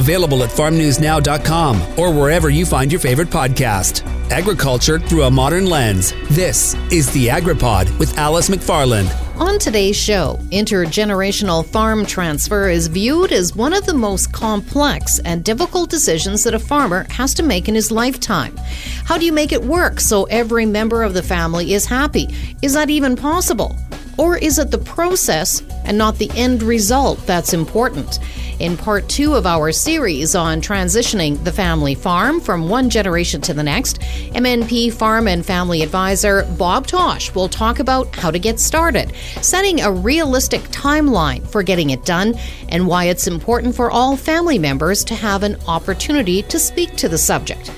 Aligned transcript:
Available 0.00 0.42
at 0.42 0.48
farmnewsnow.com 0.48 1.98
or 1.98 2.10
wherever 2.10 2.48
you 2.48 2.64
find 2.64 2.90
your 2.90 3.00
favorite 3.00 3.28
podcast. 3.28 4.02
Agriculture 4.30 4.98
through 4.98 5.24
a 5.24 5.30
modern 5.30 5.66
lens. 5.66 6.14
This 6.30 6.74
is 6.90 7.12
the 7.12 7.26
AgriPod 7.26 7.98
with 7.98 8.16
Alice 8.16 8.48
McFarlane. 8.48 9.10
On 9.38 9.58
today's 9.58 9.96
show, 9.96 10.38
intergenerational 10.52 11.66
farm 11.66 12.06
transfer 12.06 12.70
is 12.70 12.86
viewed 12.86 13.30
as 13.30 13.54
one 13.54 13.74
of 13.74 13.84
the 13.84 13.92
most 13.92 14.32
complex 14.32 15.18
and 15.18 15.44
difficult 15.44 15.90
decisions 15.90 16.44
that 16.44 16.54
a 16.54 16.58
farmer 16.58 17.06
has 17.10 17.34
to 17.34 17.42
make 17.42 17.68
in 17.68 17.74
his 17.74 17.90
lifetime. 17.90 18.56
How 19.04 19.18
do 19.18 19.26
you 19.26 19.32
make 19.32 19.52
it 19.52 19.62
work 19.62 20.00
so 20.00 20.24
every 20.24 20.64
member 20.64 21.02
of 21.02 21.12
the 21.12 21.22
family 21.22 21.74
is 21.74 21.84
happy? 21.84 22.28
Is 22.62 22.72
that 22.72 22.88
even 22.88 23.16
possible? 23.16 23.76
Or 24.16 24.36
is 24.36 24.58
it 24.58 24.70
the 24.70 24.78
process 24.78 25.62
and 25.84 25.96
not 25.96 26.16
the 26.16 26.30
end 26.34 26.62
result 26.62 27.26
that's 27.26 27.54
important? 27.54 28.18
In 28.60 28.76
part 28.76 29.08
two 29.08 29.36
of 29.36 29.46
our 29.46 29.72
series 29.72 30.34
on 30.34 30.60
transitioning 30.60 31.42
the 31.44 31.50
family 31.50 31.94
farm 31.94 32.42
from 32.42 32.68
one 32.68 32.90
generation 32.90 33.40
to 33.40 33.54
the 33.54 33.62
next, 33.62 34.00
MNP 34.34 34.92
Farm 34.92 35.26
and 35.28 35.44
Family 35.44 35.80
Advisor 35.80 36.44
Bob 36.58 36.86
Tosh 36.86 37.34
will 37.34 37.48
talk 37.48 37.78
about 37.78 38.14
how 38.14 38.30
to 38.30 38.38
get 38.38 38.60
started, 38.60 39.14
setting 39.40 39.80
a 39.80 39.90
realistic 39.90 40.60
timeline 40.64 41.46
for 41.48 41.62
getting 41.62 41.88
it 41.88 42.04
done, 42.04 42.34
and 42.68 42.86
why 42.86 43.04
it's 43.04 43.26
important 43.26 43.74
for 43.74 43.90
all 43.90 44.14
family 44.14 44.58
members 44.58 45.04
to 45.04 45.14
have 45.14 45.42
an 45.42 45.56
opportunity 45.66 46.42
to 46.42 46.58
speak 46.58 46.94
to 46.96 47.08
the 47.08 47.16
subject. 47.16 47.72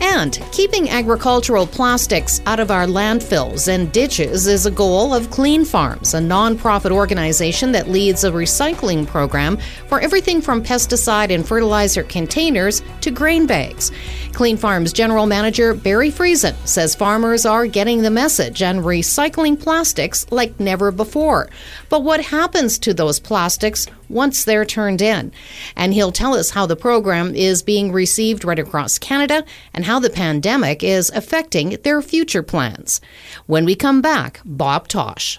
And 0.00 0.40
keeping 0.52 0.90
agricultural 0.90 1.66
plastics 1.66 2.40
out 2.46 2.60
of 2.60 2.70
our 2.70 2.86
landfills 2.86 3.68
and 3.68 3.90
ditches 3.92 4.46
is 4.46 4.66
a 4.66 4.70
goal 4.70 5.14
of 5.14 5.30
Clean 5.30 5.64
Farms, 5.64 6.14
a 6.14 6.18
nonprofit 6.18 6.90
organization 6.90 7.72
that 7.72 7.88
leads 7.88 8.24
a 8.24 8.30
recycling 8.30 9.06
program 9.06 9.56
for 9.88 10.00
everything 10.00 10.40
from 10.40 10.62
pesticide 10.62 11.34
and 11.34 11.46
fertilizer 11.46 12.02
containers 12.02 12.82
to 13.00 13.10
grain 13.10 13.46
bags. 13.46 13.90
Clean 14.32 14.56
Farms 14.56 14.92
General 14.92 15.26
Manager 15.26 15.74
Barry 15.74 16.10
Friesen 16.10 16.54
says 16.66 16.94
farmers 16.94 17.46
are 17.46 17.66
getting 17.66 18.02
the 18.02 18.10
message 18.10 18.62
and 18.62 18.80
recycling 18.80 19.58
plastics 19.58 20.26
like 20.30 20.58
never 20.58 20.90
before. 20.90 21.48
But 21.88 22.02
what 22.02 22.20
happens 22.20 22.78
to 22.80 22.94
those 22.94 23.20
plastics 23.20 23.86
once 24.14 24.44
they're 24.44 24.64
turned 24.64 25.02
in? 25.02 25.32
And 25.76 25.92
he'll 25.92 26.12
tell 26.12 26.34
us 26.34 26.50
how 26.50 26.64
the 26.64 26.76
program 26.76 27.34
is 27.34 27.62
being 27.62 27.92
received 27.92 28.44
right 28.44 28.58
across 28.58 28.98
Canada 28.98 29.44
and 29.74 29.84
how 29.84 29.98
the 29.98 30.08
pandemic 30.08 30.82
is 30.82 31.10
affecting 31.10 31.76
their 31.82 32.00
future 32.00 32.42
plans. 32.42 33.02
When 33.44 33.66
we 33.66 33.74
come 33.74 34.00
back, 34.00 34.40
Bob 34.46 34.88
Tosh. 34.88 35.38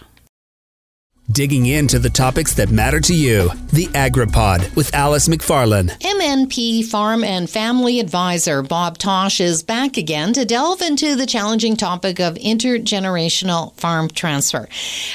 Digging 1.31 1.65
into 1.65 1.97
the 1.97 2.11
topics 2.11 2.53
that 2.53 2.69
matter 2.69 2.99
to 3.01 3.13
you. 3.15 3.49
The 3.73 3.87
AgriPod 3.87 4.75
with 4.75 4.93
Alice 4.93 5.27
McFarlane. 5.27 5.89
MNP 5.99 6.85
Farm 6.85 7.23
and 7.23 7.49
Family 7.49 7.99
Advisor 7.99 8.61
Bob 8.61 8.99
Tosh 8.99 9.41
is 9.41 9.63
back 9.63 9.97
again 9.97 10.33
to 10.33 10.45
delve 10.45 10.83
into 10.83 11.15
the 11.15 11.25
challenging 11.25 11.77
topic 11.77 12.19
of 12.19 12.35
intergenerational 12.35 13.73
farm 13.73 14.07
transfer. 14.09 14.69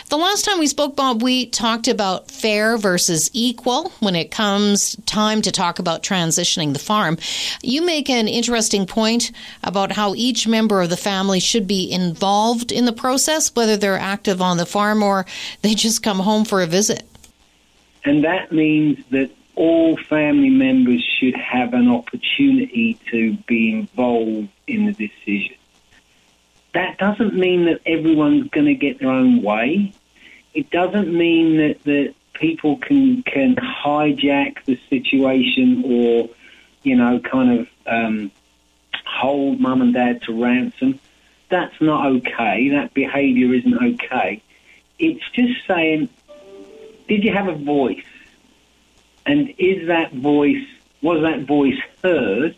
The 0.09 0.17
last 0.17 0.45
time 0.45 0.59
we 0.59 0.67
spoke, 0.67 0.97
Bob, 0.97 1.23
we 1.23 1.47
talked 1.47 1.87
about 1.87 2.29
fair 2.29 2.77
versus 2.77 3.31
equal 3.33 3.91
when 4.01 4.17
it 4.17 4.33
comes 4.33 4.97
time 5.07 5.41
to 5.43 5.53
talk 5.53 5.79
about 5.79 6.03
transitioning 6.03 6.73
the 6.73 6.81
farm. 6.81 7.19
You 7.63 7.87
make 7.87 8.11
an 8.11 8.27
interesting 8.27 8.85
point 8.85 9.31
about 9.63 9.93
how 9.93 10.17
each 10.17 10.49
member 10.49 10.83
of 10.83 10.91
the 10.91 10.97
family 10.97 11.39
should 11.39 11.69
be 11.69 11.91
involved 11.91 12.73
in 12.73 12.85
the 12.85 12.93
process, 12.93 13.55
whether 13.55 13.77
they're 13.77 13.97
active 13.97 14.43
on 14.43 14.57
the 14.57 14.67
farm 14.67 15.05
or 15.05 15.25
they 15.63 15.75
just 15.75 16.00
come 16.01 16.19
home 16.19 16.45
for 16.45 16.63
a 16.63 16.67
visit. 16.67 17.05
And 18.05 18.25
that 18.25 18.51
means 18.51 19.05
that 19.11 19.31
all 19.57 19.97
family 19.97 20.49
members 20.51 21.03
should 21.19 21.37
have 21.37 21.75
an 21.75 21.89
opportunity 21.89 22.99
to 23.11 23.35
be 23.47 23.73
involved 23.73 24.49
in 24.67 24.87
the 24.87 24.93
decision. 24.93 25.57
That 26.73 26.99
doesn't 26.99 27.35
mean 27.35 27.67
that 27.67 27.81
everyone's 27.85 28.49
going 28.49 28.67
to 28.67 28.75
get 28.75 29.01
their 29.01 29.11
own 29.11 29.43
way. 29.43 29.93
It 30.55 30.71
doesn't 30.71 31.13
mean 31.13 31.59
that, 31.59 31.83
that 31.85 32.15
people 32.33 32.79
can 32.79 33.23
can 33.25 33.57
hijack 33.57 34.65
the 34.65 34.81
situation 34.89 35.83
or, 35.85 36.31
you 36.83 36.97
know, 36.97 37.19
kind 37.21 37.61
of 37.61 37.69
um, 37.87 38.31
hold 39.05 39.61
mum 39.61 39.83
and 39.83 39.93
dad 39.93 40.23
to 40.23 40.43
ransom. 40.43 40.99
That's 41.51 41.79
not 41.81 42.07
okay. 42.07 42.71
That 42.71 42.95
behaviour 42.95 43.53
isn't 43.53 43.95
okay 43.95 44.43
it's 45.01 45.29
just 45.31 45.67
saying, 45.67 46.09
did 47.09 47.25
you 47.25 47.33
have 47.33 47.49
a 47.49 47.55
voice? 47.55 48.05
And 49.27 49.53
is 49.59 49.89
that 49.89 50.13
voice, 50.13 50.65
was 51.03 51.23
that 51.23 51.41
voice 51.41 51.79
heard? 52.03 52.55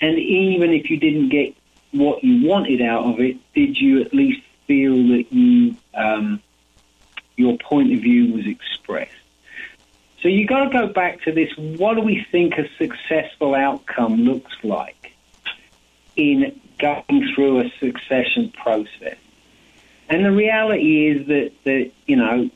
And 0.00 0.18
even 0.18 0.72
if 0.72 0.90
you 0.90 0.96
didn't 0.98 1.28
get 1.28 1.54
what 1.92 2.24
you 2.24 2.48
wanted 2.48 2.82
out 2.82 3.04
of 3.04 3.20
it, 3.20 3.36
did 3.54 3.78
you 3.78 4.00
at 4.00 4.12
least 4.12 4.42
feel 4.66 4.96
that 5.08 5.32
you, 5.32 5.76
um, 5.94 6.40
your 7.36 7.56
point 7.58 7.92
of 7.92 8.00
view 8.00 8.32
was 8.32 8.46
expressed? 8.46 9.12
So 10.22 10.28
you've 10.28 10.48
got 10.48 10.64
to 10.64 10.70
go 10.70 10.88
back 10.88 11.22
to 11.22 11.32
this. 11.32 11.56
What 11.56 11.94
do 11.94 12.00
we 12.00 12.26
think 12.32 12.58
a 12.58 12.68
successful 12.78 13.54
outcome 13.54 14.22
looks 14.22 14.52
like 14.64 15.12
in 16.16 16.58
going 16.78 17.32
through 17.34 17.60
a 17.60 17.70
succession 17.78 18.50
process? 18.50 19.18
And 20.08 20.24
the 20.24 20.32
reality 20.32 21.08
is 21.08 21.26
that, 21.26 21.52
that 21.64 21.90
you 22.06 22.16
know, 22.16 22.50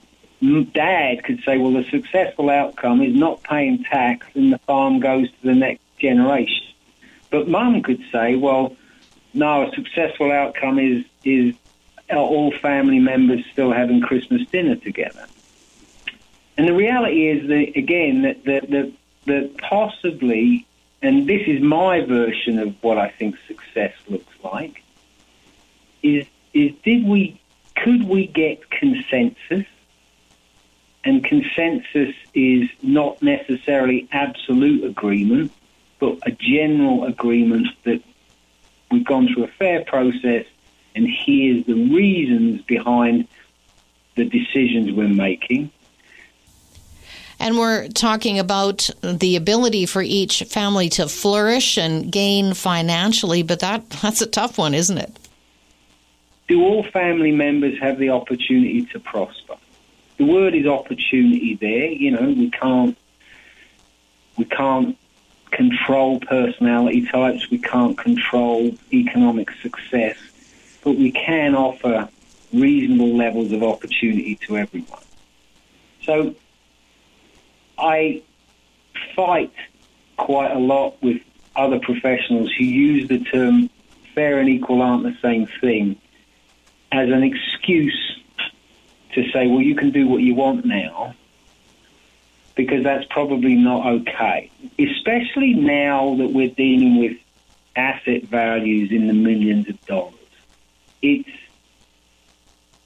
dad 0.72 1.25
could 1.25 1.43
say, 1.44 1.59
well, 1.59 1.72
the 1.72 1.84
successful 1.91 2.50
outcome 2.50 3.03
is 3.03 3.15
not 3.15 3.43
paying 3.43 3.84
tax 3.84 4.27
and 4.34 4.53
the 4.53 4.59
farm 4.59 5.00
goes 5.00 5.31
to 5.31 5.43
the 5.43 5.55
next 5.55 5.83
generation. 5.99 6.66
But 7.31 7.49
mum 7.49 7.83
could 7.83 8.03
say, 8.11 8.37
well, 8.37 8.77
no, 9.34 9.69
a 9.69 9.75
successful 9.75 10.33
outcome 10.33 10.78
is, 10.78 11.05
is 11.25 11.55
all 12.11 12.53
family 12.59 12.99
members 12.99 13.44
still 13.53 13.72
having 13.72 14.00
Christmas 14.00 14.47
dinner 14.49 14.77
together. 14.77 15.27
And 16.56 16.69
the 16.69 16.75
reality 16.75 17.28
is 17.28 17.49
that, 17.49 17.77
again, 17.77 18.22
that, 18.22 18.44
that, 18.44 18.71
that, 18.71 18.93
that 19.27 19.56
possibly, 19.59 20.67
and 21.00 21.27
this 21.27 21.43
is 21.47 21.62
my 21.62 22.00
version 22.00 22.59
of 22.59 22.82
what 22.82 22.99
I 22.99 23.09
think 23.09 23.37
success 23.47 23.94
looks 24.09 24.34
like, 24.43 24.82
is, 26.03 26.27
is 26.55 26.72
did 26.84 27.06
we 27.06 27.41
could 27.77 28.05
we 28.05 28.27
get 28.27 28.71
consensus? 28.71 29.66
And 31.03 31.25
consensus 31.25 32.15
is 32.34 32.69
not 32.83 33.22
necessarily 33.22 34.06
absolute 34.12 34.84
agreement, 34.84 35.50
but 35.99 36.19
a 36.27 36.31
general 36.31 37.05
agreement 37.05 37.69
that 37.84 38.03
we've 38.91 39.05
gone 39.05 39.33
through 39.33 39.44
a 39.44 39.49
fair 39.49 39.83
process 39.84 40.44
and 40.94 41.06
here's 41.09 41.65
the 41.66 41.75
reasons 41.75 42.62
behind 42.62 43.28
the 44.17 44.25
decisions 44.25 44.93
we're 44.93 45.09
making. 45.09 45.71
And 47.38 47.56
we're 47.56 47.88
talking 47.88 48.38
about 48.38 48.91
the 49.03 49.37
ability 49.37 49.87
for 49.87 50.03
each 50.03 50.43
family 50.43 50.91
to 50.91 51.09
flourish 51.09 51.78
and 51.78 52.12
gain 52.12 52.53
financially, 52.53 53.43
but 53.43 53.61
that, 53.61 53.88
that's 54.03 54.21
a 54.21 54.27
tough 54.27 54.59
one, 54.59 54.75
isn't 54.75 54.99
it? 54.99 55.17
Do 56.50 56.65
all 56.65 56.83
family 56.83 57.31
members 57.31 57.78
have 57.78 57.97
the 57.97 58.11
opportunity 58.11 58.84
to 58.87 58.99
prosper? 58.99 59.55
The 60.16 60.25
word 60.25 60.53
is 60.53 60.66
opportunity 60.66 61.55
there. 61.55 61.87
You 61.93 62.11
know, 62.11 62.28
we 62.28 62.50
can't 62.50 62.99
we 64.37 64.47
can't 64.47 64.99
control 65.53 66.19
personality 66.19 67.06
types. 67.06 67.49
We 67.50 67.59
can't 67.59 67.97
control 67.97 68.77
economic 68.93 69.53
success, 69.62 70.16
but 70.83 70.97
we 70.97 71.12
can 71.12 71.55
offer 71.55 72.09
reasonable 72.53 73.17
levels 73.17 73.53
of 73.53 73.62
opportunity 73.62 74.34
to 74.47 74.59
everyone. 74.59 75.05
So 76.03 76.34
I 77.78 78.22
fight 79.15 79.55
quite 80.17 80.50
a 80.50 80.59
lot 80.59 81.00
with 81.00 81.23
other 81.55 81.79
professionals 81.79 82.50
who 82.58 82.64
use 82.64 83.08
the 83.08 83.20
term 83.20 83.70
fair 84.17 84.41
and 84.41 84.49
equal 84.49 84.82
aren't 84.82 85.05
the 85.05 85.17
same 85.23 85.46
thing 85.61 85.96
as 86.92 87.08
an 87.10 87.22
excuse 87.22 88.19
to 89.12 89.31
say, 89.31 89.46
well, 89.46 89.60
you 89.60 89.75
can 89.75 89.90
do 89.90 90.06
what 90.06 90.22
you 90.22 90.34
want 90.34 90.64
now, 90.64 91.14
because 92.54 92.84
that's 92.84 93.04
probably 93.10 93.54
not 93.54 93.87
okay. 93.87 94.50
Especially 94.78 95.54
now 95.54 96.14
that 96.16 96.32
we're 96.32 96.50
dealing 96.50 97.00
with 97.00 97.16
asset 97.76 98.25
values 98.25 98.90
in 98.90 99.06
the 99.06 99.12
millions 99.12 99.69
of 99.69 99.81
dollars. 99.87 100.14
It's 101.02 101.28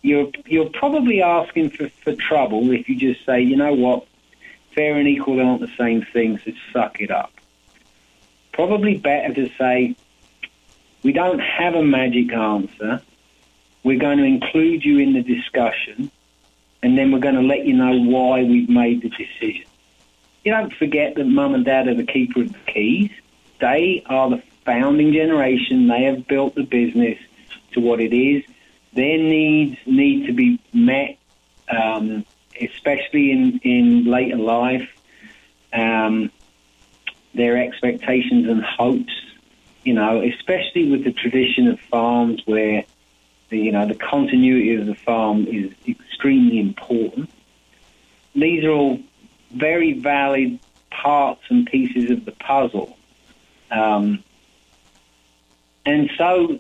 you're 0.02 0.30
you're 0.46 0.68
probably 0.68 1.22
asking 1.22 1.70
for, 1.70 1.88
for 1.88 2.14
trouble 2.14 2.70
if 2.70 2.88
you 2.88 2.96
just 2.96 3.24
say, 3.24 3.40
you 3.40 3.56
know 3.56 3.72
what, 3.72 4.06
fair 4.74 4.96
and 4.96 5.08
equal 5.08 5.40
aren't 5.40 5.60
the 5.60 5.72
same 5.78 6.02
thing, 6.12 6.38
so 6.44 6.52
suck 6.72 7.00
it 7.00 7.10
up. 7.10 7.32
Probably 8.52 8.98
better 8.98 9.34
to 9.34 9.50
say, 9.58 9.96
we 11.02 11.12
don't 11.12 11.40
have 11.40 11.74
a 11.74 11.82
magic 11.82 12.32
answer 12.32 13.02
we're 13.84 13.98
going 13.98 14.19
to 14.19 14.25
include 14.25 14.84
you 14.84 14.98
in 14.98 15.12
the 15.12 15.22
discussion, 15.22 16.10
and 16.82 16.98
then 16.98 17.12
we're 17.12 17.20
going 17.20 17.36
to 17.36 17.42
let 17.42 17.66
you 17.66 17.75
know 17.75 17.96
why 18.00 18.42
we've 18.42 18.69
made 18.69 19.02
the 19.02 19.10
decision. 19.10 19.66
you 20.42 20.52
don't 20.52 20.72
forget 20.75 21.14
that 21.14 21.25
mum 21.25 21.54
and 21.54 21.64
dad 21.64 21.86
are 21.86 21.94
the 21.94 22.04
keeper 22.04 22.40
of 22.40 22.52
the 22.52 22.58
keys. 22.72 23.10
They 23.60 24.02
are 24.06 24.31
the 24.31 24.42
founding 24.64 25.12
generation. 25.12 25.86
They 25.86 26.04
have 26.04 26.26
built 26.26 26.54
the 26.54 26.64
business 26.64 27.19
to 27.72 27.81
what 27.81 28.00
it 28.00 28.14
is. 28.14 28.42
Their 28.94 29.19
needs 29.19 29.78
need 29.86 30.26
to 30.26 30.32
be 30.32 30.58
met, 30.72 31.19
um, 31.69 32.25
especially 32.60 33.31
in, 33.32 33.58
in 33.58 34.04
later 34.04 34.36
life. 34.36 34.88
Um, 35.72 36.31
their 37.34 37.58
expectations 37.58 38.48
and 38.48 38.62
hopes, 38.62 39.12
you 39.82 39.92
know, 39.92 40.22
especially 40.22 40.90
with 40.90 41.04
the 41.04 41.12
tradition 41.12 41.69
of 41.69 41.81
farms 41.81 42.42
where 42.46 42.84
the, 43.54 43.60
you 43.60 43.70
know, 43.70 43.86
the 43.86 43.94
continuity 43.94 44.74
of 44.74 44.86
the 44.86 44.96
farm 44.96 45.46
is 45.46 45.72
extremely 45.86 46.58
important. 46.58 47.30
These 48.34 48.64
are 48.64 48.70
all 48.70 48.98
very 49.52 49.92
valid 49.92 50.58
parts 50.90 51.42
and 51.48 51.64
pieces 51.66 52.10
of 52.10 52.24
the 52.24 52.32
puzzle. 52.32 52.96
Um, 53.70 54.24
and 55.86 56.10
so 56.18 56.58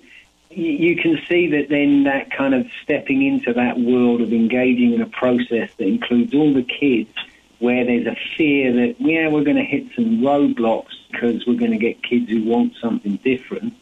you 0.50 0.94
can 0.96 1.20
see 1.28 1.48
that 1.48 1.68
then 1.68 2.04
that 2.04 2.30
kind 2.30 2.54
of 2.54 2.66
stepping 2.84 3.22
into 3.26 3.52
that 3.54 3.76
world 3.76 4.20
of 4.20 4.32
engaging 4.32 4.92
in 4.92 5.00
a 5.00 5.06
process 5.06 5.70
that 5.78 5.86
includes 5.86 6.32
all 6.32 6.54
the 6.54 6.62
kids 6.62 7.10
where 7.58 7.84
there's 7.84 8.06
a 8.06 8.16
fear 8.36 8.72
that, 8.72 8.94
yeah, 9.00 9.26
we're 9.28 9.42
going 9.42 9.56
to 9.56 9.64
hit 9.64 9.86
some 9.96 10.20
roadblocks 10.20 10.94
because 11.10 11.44
we're 11.44 11.58
going 11.58 11.72
to 11.72 11.78
get 11.78 12.02
kids 12.04 12.30
who 12.30 12.44
want 12.44 12.72
something 12.80 13.16
different. 13.24 13.74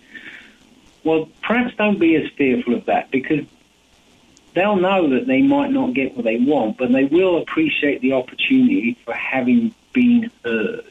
Well, 1.04 1.28
perhaps 1.42 1.74
don't 1.76 1.98
be 1.98 2.16
as 2.16 2.30
fearful 2.36 2.74
of 2.74 2.86
that 2.86 3.10
because 3.10 3.44
they'll 4.54 4.76
know 4.76 5.08
that 5.10 5.26
they 5.26 5.42
might 5.42 5.70
not 5.72 5.94
get 5.94 6.14
what 6.14 6.24
they 6.24 6.38
want, 6.38 6.78
but 6.78 6.92
they 6.92 7.04
will 7.04 7.42
appreciate 7.42 8.00
the 8.00 8.12
opportunity 8.12 8.96
for 9.04 9.14
having 9.14 9.74
been 9.92 10.30
heard 10.44 10.84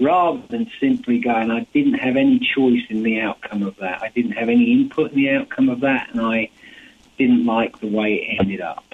rather 0.00 0.40
than 0.48 0.70
simply 0.80 1.18
going, 1.18 1.50
I 1.50 1.66
didn't 1.72 1.94
have 1.94 2.16
any 2.16 2.38
choice 2.38 2.82
in 2.88 3.02
the 3.02 3.20
outcome 3.20 3.62
of 3.62 3.76
that. 3.76 4.02
I 4.02 4.08
didn't 4.08 4.32
have 4.32 4.48
any 4.48 4.72
input 4.72 5.12
in 5.12 5.16
the 5.16 5.30
outcome 5.30 5.68
of 5.68 5.80
that, 5.80 6.10
and 6.12 6.20
I 6.20 6.50
didn't 7.18 7.44
like 7.44 7.80
the 7.80 7.88
way 7.88 8.14
it 8.14 8.40
ended 8.40 8.60
up. 8.60 8.87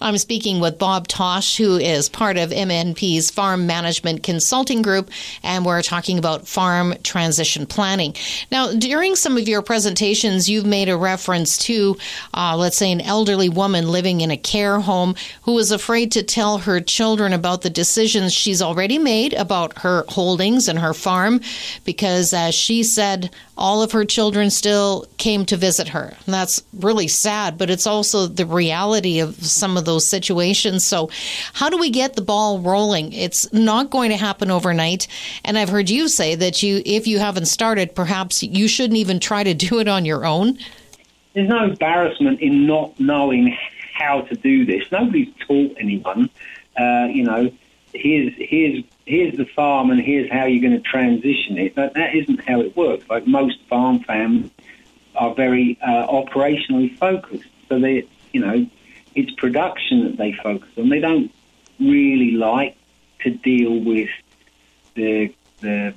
I'm 0.00 0.18
speaking 0.18 0.60
with 0.60 0.78
Bob 0.78 1.08
Tosh, 1.08 1.56
who 1.56 1.76
is 1.76 2.08
part 2.08 2.36
of 2.36 2.50
MNP's 2.50 3.30
Farm 3.30 3.66
Management 3.66 4.22
Consulting 4.22 4.82
Group, 4.82 5.10
and 5.42 5.64
we're 5.64 5.82
talking 5.82 6.18
about 6.18 6.48
farm 6.48 6.94
transition 7.04 7.64
planning. 7.64 8.14
Now, 8.50 8.72
during 8.72 9.14
some 9.14 9.38
of 9.38 9.48
your 9.48 9.62
presentations, 9.62 10.48
you've 10.48 10.66
made 10.66 10.88
a 10.88 10.96
reference 10.96 11.56
to, 11.58 11.96
uh, 12.34 12.56
let's 12.56 12.76
say, 12.76 12.90
an 12.90 13.00
elderly 13.00 13.48
woman 13.48 13.88
living 13.88 14.20
in 14.20 14.30
a 14.30 14.36
care 14.36 14.80
home 14.80 15.14
who 15.42 15.56
is 15.58 15.70
afraid 15.70 16.12
to 16.12 16.22
tell 16.22 16.58
her 16.58 16.80
children 16.80 17.32
about 17.32 17.62
the 17.62 17.70
decisions 17.70 18.32
she's 18.32 18.60
already 18.60 18.98
made 18.98 19.32
about 19.34 19.78
her 19.78 20.04
holdings 20.08 20.68
and 20.68 20.80
her 20.80 20.92
farm 20.92 21.40
because, 21.84 22.32
as 22.32 22.54
she 22.54 22.82
said, 22.82 23.30
all 23.56 23.82
of 23.82 23.92
her 23.92 24.04
children 24.04 24.50
still 24.50 25.06
came 25.16 25.46
to 25.46 25.56
visit 25.56 25.88
her. 25.88 26.12
And 26.26 26.34
that's 26.34 26.62
really 26.72 27.08
sad, 27.08 27.56
but 27.56 27.70
it's 27.70 27.86
also 27.86 28.26
the 28.26 28.46
reality 28.46 29.20
of 29.20 29.36
some 29.44 29.76
of 29.76 29.84
those 29.84 29.93
situations. 30.00 30.84
So, 30.84 31.10
how 31.52 31.68
do 31.68 31.78
we 31.78 31.90
get 31.90 32.14
the 32.14 32.22
ball 32.22 32.58
rolling? 32.60 33.12
It's 33.12 33.52
not 33.52 33.90
going 33.90 34.10
to 34.10 34.16
happen 34.16 34.50
overnight. 34.50 35.08
And 35.44 35.58
I've 35.58 35.68
heard 35.68 35.90
you 35.90 36.08
say 36.08 36.34
that 36.34 36.62
you, 36.62 36.82
if 36.84 37.06
you 37.06 37.18
haven't 37.18 37.46
started, 37.46 37.94
perhaps 37.94 38.42
you 38.42 38.68
shouldn't 38.68 38.98
even 38.98 39.20
try 39.20 39.42
to 39.44 39.54
do 39.54 39.78
it 39.78 39.88
on 39.88 40.04
your 40.04 40.24
own. 40.24 40.58
There's 41.34 41.48
no 41.48 41.64
embarrassment 41.64 42.40
in 42.40 42.66
not 42.66 42.98
knowing 43.00 43.56
how 43.92 44.22
to 44.22 44.34
do 44.34 44.64
this. 44.64 44.84
Nobody's 44.92 45.32
taught 45.46 45.76
anyone. 45.78 46.30
Uh, 46.76 47.08
you 47.10 47.24
know, 47.24 47.50
here's 47.92 48.32
here's 48.36 48.84
here's 49.06 49.36
the 49.36 49.44
farm 49.44 49.90
and 49.90 50.00
here's 50.00 50.30
how 50.30 50.44
you're 50.46 50.62
going 50.62 50.80
to 50.80 50.88
transition 50.88 51.58
it. 51.58 51.74
But 51.74 51.94
that 51.94 52.14
isn't 52.14 52.40
how 52.46 52.60
it 52.60 52.76
works. 52.76 53.04
Like 53.08 53.26
most 53.26 53.58
farm 53.68 54.00
families 54.00 54.50
are 55.14 55.34
very 55.34 55.78
uh, 55.80 56.06
operationally 56.08 56.96
focused, 56.98 57.48
so 57.68 57.78
they, 57.78 58.06
you 58.32 58.40
know, 58.40 58.66
it's 59.14 59.32
production 59.32 60.04
that 60.04 60.16
they 60.16 60.32
focus 60.32 60.68
on. 60.76 60.88
They 60.88 61.00
don't 61.00 61.32
really 61.78 62.32
like 62.32 62.76
to 63.20 63.30
deal 63.30 63.78
with 63.78 64.10
the 64.94 65.34
the 65.60 65.94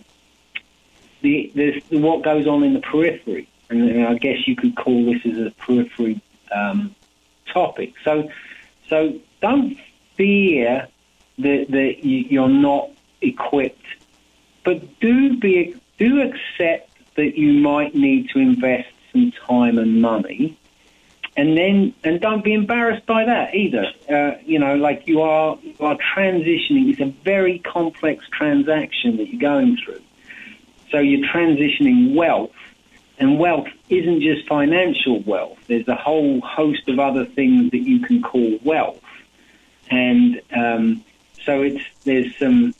the, 1.21 1.51
the 1.89 1.97
what 1.97 2.23
goes 2.23 2.47
on 2.47 2.63
in 2.63 2.73
the 2.73 2.79
periphery, 2.79 3.47
and 3.69 4.07
I 4.07 4.15
guess 4.15 4.47
you 4.47 4.55
could 4.55 4.75
call 4.75 5.05
this 5.05 5.25
as 5.25 5.37
a 5.47 5.51
periphery 5.51 6.21
um, 6.51 6.95
topic. 7.51 7.93
So, 8.03 8.29
so 8.89 9.19
don't 9.41 9.77
fear 10.15 10.87
that 11.39 11.65
that 11.69 12.05
you're 12.05 12.49
not 12.49 12.89
equipped. 13.21 13.85
But 14.63 14.99
do 14.99 15.37
be 15.37 15.75
do 15.97 16.21
accept 16.21 16.91
that 17.15 17.37
you 17.37 17.53
might 17.53 17.95
need 17.95 18.29
to 18.29 18.39
invest 18.39 18.89
some 19.11 19.31
time 19.47 19.77
and 19.77 20.01
money, 20.01 20.57
and 21.37 21.55
then 21.55 21.93
and 22.03 22.19
don't 22.19 22.43
be 22.43 22.53
embarrassed 22.53 23.05
by 23.05 23.23
that 23.23 23.53
either. 23.53 23.85
Uh, 24.09 24.37
you 24.43 24.57
know, 24.57 24.75
like 24.75 25.07
you 25.07 25.21
are 25.21 25.57
you 25.61 25.75
are 25.79 25.95
transitioning. 26.15 26.89
It's 26.89 26.99
a 26.99 27.13
very 27.23 27.59
complex 27.59 28.27
transaction 28.29 29.17
that 29.17 29.29
you're 29.29 29.39
going 29.39 29.77
through. 29.77 30.01
So 30.89 30.97
you're 30.97 31.27
transitioning 31.27 32.15
wealth, 32.15 32.55
and 33.19 33.37
wealth 33.37 33.67
isn't 33.87 34.21
just 34.21 34.47
financial 34.47 35.21
wealth. 35.21 35.59
There's 35.67 35.87
a 35.87 35.95
whole 35.95 36.41
host 36.41 36.89
of 36.89 36.99
other 36.99 37.25
things 37.25 37.71
that 37.71 37.81
you 37.81 37.99
can 37.99 38.23
call 38.23 38.57
wealth, 38.63 39.03
and 39.91 40.41
um, 40.51 41.05
so 41.45 41.61
it's 41.61 41.83
there's 42.03 42.35
some 42.37 42.73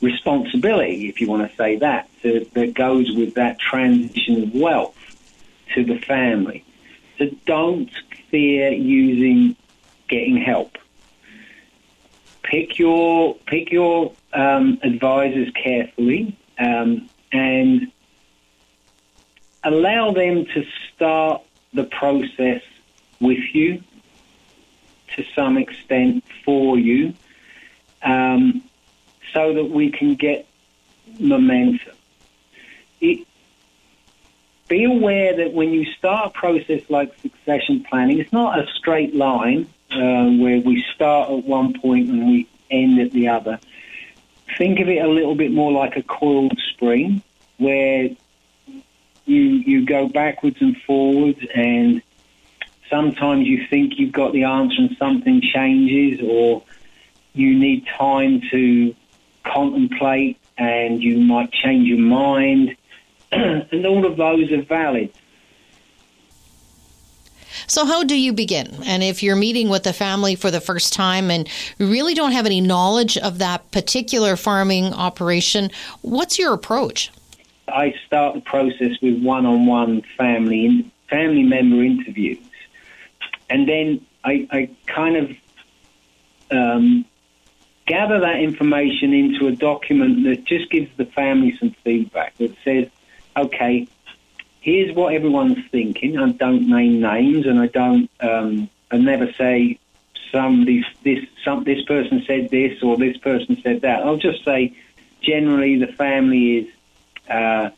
responsibility, 0.00 1.08
if 1.08 1.20
you 1.20 1.28
want 1.28 1.48
to 1.48 1.56
say 1.56 1.76
that, 1.76 2.08
to, 2.22 2.44
that 2.54 2.74
goes 2.74 3.12
with 3.12 3.34
that 3.34 3.58
transition 3.58 4.42
of 4.42 4.54
wealth 4.54 4.96
to 5.74 5.84
the 5.84 5.98
family. 5.98 6.64
So 7.18 7.26
don't 7.46 7.90
fear 8.30 8.70
using 8.70 9.56
getting 10.08 10.36
help. 10.36 10.72
Pick 12.42 12.78
your 12.78 13.36
pick 13.46 13.70
your 13.70 14.14
um, 14.32 14.78
advisors 14.82 15.48
carefully 15.62 16.36
um, 16.58 17.08
and 17.32 17.92
allow 19.64 20.12
them 20.12 20.44
to 20.54 20.64
start 20.94 21.42
the 21.72 21.84
process 21.84 22.62
with 23.20 23.38
you 23.52 23.82
to 25.16 25.24
some 25.36 25.56
extent 25.56 26.24
for 26.44 26.78
you. 26.78 27.14
Um, 28.02 28.64
so 29.32 29.54
that 29.54 29.64
we 29.64 29.90
can 29.90 30.14
get 30.14 30.46
momentum. 31.18 31.96
It, 33.00 33.26
be 34.72 34.84
aware 34.84 35.36
that 35.36 35.52
when 35.52 35.70
you 35.70 35.84
start 35.84 36.28
a 36.28 36.30
process 36.30 36.80
like 36.88 37.12
succession 37.20 37.84
planning, 37.84 38.18
it's 38.18 38.32
not 38.32 38.58
a 38.58 38.66
straight 38.78 39.14
line 39.14 39.68
uh, 39.90 40.24
where 40.42 40.60
we 40.60 40.82
start 40.94 41.30
at 41.30 41.44
one 41.44 41.78
point 41.78 42.08
and 42.08 42.26
we 42.26 42.48
end 42.70 42.98
at 42.98 43.10
the 43.10 43.28
other. 43.28 43.60
Think 44.56 44.80
of 44.80 44.88
it 44.88 45.04
a 45.04 45.08
little 45.08 45.34
bit 45.34 45.52
more 45.52 45.70
like 45.70 45.96
a 45.96 46.02
coiled 46.02 46.58
spring 46.70 47.22
where 47.58 48.08
you 49.26 49.42
you 49.70 49.84
go 49.84 50.08
backwards 50.08 50.56
and 50.60 50.74
forwards 50.86 51.40
and 51.54 52.00
sometimes 52.88 53.46
you 53.46 53.66
think 53.68 53.98
you've 53.98 54.12
got 54.12 54.32
the 54.32 54.44
answer 54.44 54.76
and 54.78 54.96
something 54.98 55.42
changes 55.42 56.20
or 56.26 56.62
you 57.34 57.58
need 57.58 57.86
time 57.98 58.40
to 58.50 58.94
contemplate 59.44 60.38
and 60.56 61.02
you 61.02 61.18
might 61.18 61.52
change 61.52 61.86
your 61.86 61.98
mind. 61.98 62.74
and 63.72 63.86
all 63.86 64.04
of 64.04 64.16
those 64.16 64.50
are 64.52 64.62
valid. 64.62 65.12
So, 67.66 67.86
how 67.86 68.02
do 68.04 68.18
you 68.18 68.32
begin? 68.32 68.82
And 68.84 69.02
if 69.02 69.22
you're 69.22 69.36
meeting 69.36 69.68
with 69.68 69.86
a 69.86 69.92
family 69.92 70.34
for 70.34 70.50
the 70.50 70.60
first 70.60 70.92
time 70.92 71.30
and 71.30 71.48
really 71.78 72.14
don't 72.14 72.32
have 72.32 72.46
any 72.46 72.60
knowledge 72.60 73.16
of 73.16 73.38
that 73.38 73.70
particular 73.70 74.36
farming 74.36 74.92
operation, 74.92 75.70
what's 76.02 76.38
your 76.38 76.52
approach? 76.52 77.10
I 77.68 77.94
start 78.06 78.34
the 78.34 78.40
process 78.40 79.00
with 79.00 79.22
one-on-one 79.22 80.02
family 80.16 80.90
family 81.08 81.42
member 81.42 81.82
interviews, 81.82 82.38
and 83.48 83.68
then 83.68 84.04
I, 84.24 84.46
I 84.50 84.70
kind 84.86 85.16
of 85.16 85.30
um, 86.50 87.04
gather 87.86 88.20
that 88.20 88.40
information 88.40 89.12
into 89.12 89.46
a 89.46 89.52
document 89.52 90.24
that 90.24 90.44
just 90.44 90.70
gives 90.70 90.90
the 90.96 91.04
family 91.06 91.56
some 91.58 91.74
feedback 91.84 92.36
that 92.38 92.54
says, 92.64 92.88
okay, 93.36 93.88
here's 94.60 94.94
what 94.94 95.14
everyone's 95.14 95.66
thinking. 95.70 96.18
I 96.18 96.30
don't 96.32 96.68
name 96.68 97.00
names 97.00 97.46
and 97.46 97.58
I 97.58 97.66
don't, 97.66 98.10
um, 98.20 98.68
I 98.90 98.98
never 98.98 99.32
say 99.32 99.78
somebody, 100.30 100.84
this, 101.02 101.24
some, 101.44 101.64
this 101.64 101.84
person 101.84 102.22
said 102.26 102.50
this 102.50 102.82
or 102.82 102.96
this 102.96 103.16
person 103.18 103.60
said 103.62 103.82
that. 103.82 104.04
I'll 104.04 104.16
just 104.16 104.44
say 104.44 104.76
generally 105.20 105.78
the 105.78 105.92
family 105.92 106.58
is, 106.58 106.68
uh, 107.28 107.70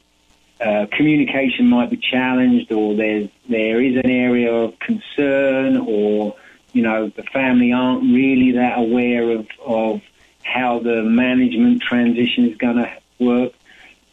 uh, 0.61 0.87
communication 0.93 1.69
might 1.69 1.91
be 1.91 1.97
challenged 1.97 2.71
or 2.73 2.95
there's, 2.95 3.29
there 3.49 3.81
is 3.83 3.97
an 3.97 4.11
area 4.11 4.53
of 4.53 4.79
concern 4.79 5.77
or 5.79 6.37
you 6.75 6.83
know, 6.83 7.09
the 7.09 7.23
family 7.23 7.73
aren't 7.73 8.03
really 8.03 8.53
that 8.53 8.79
aware 8.79 9.31
of, 9.31 9.47
of 9.65 10.03
how 10.43 10.81
the 10.81 11.03
management 11.03 11.81
transition 11.81 12.51
is 12.51 12.57
going 12.59 12.77
to 12.77 12.93
work. 13.19 13.54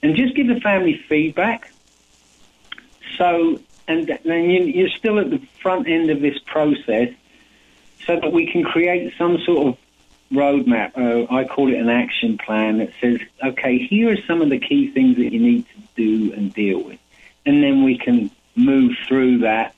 And 0.04 0.16
just 0.16 0.36
give 0.36 0.48
the 0.48 0.60
family 0.60 0.98
feedback. 1.08 1.72
So, 3.18 3.60
and 3.88 4.08
then 4.24 4.50
you're 4.50 4.90
still 4.90 5.20
at 5.20 5.30
the 5.30 5.40
front 5.62 5.88
end 5.88 6.10
of 6.10 6.22
this 6.22 6.40
process 6.40 7.10
so 8.06 8.20
that 8.20 8.32
we 8.32 8.52
can 8.52 8.64
create 8.64 9.14
some 9.18 9.38
sort 9.46 9.68
of 9.68 9.78
roadmap. 10.32 10.98
Uh, 10.98 11.32
I 11.32 11.44
call 11.44 11.72
it 11.72 11.78
an 11.78 11.90
action 11.90 12.38
plan 12.38 12.80
that 12.80 12.92
says, 13.00 13.20
okay, 13.44 13.78
here 13.78 14.14
are 14.14 14.22
some 14.28 14.42
of 14.42 14.50
the 14.50 14.60
key 14.60 14.90
things 14.92 15.18
that 15.18 15.32
you 15.32 15.40
need 15.40 15.66
to 15.68 15.82
do 15.96 16.34
and 16.34 16.54
deal 16.54 16.82
with. 16.84 17.00
And 17.46 17.62
then 17.62 17.84
we 17.84 17.98
can 17.98 18.32
move 18.56 18.96
through 19.08 19.40
that 19.40 19.76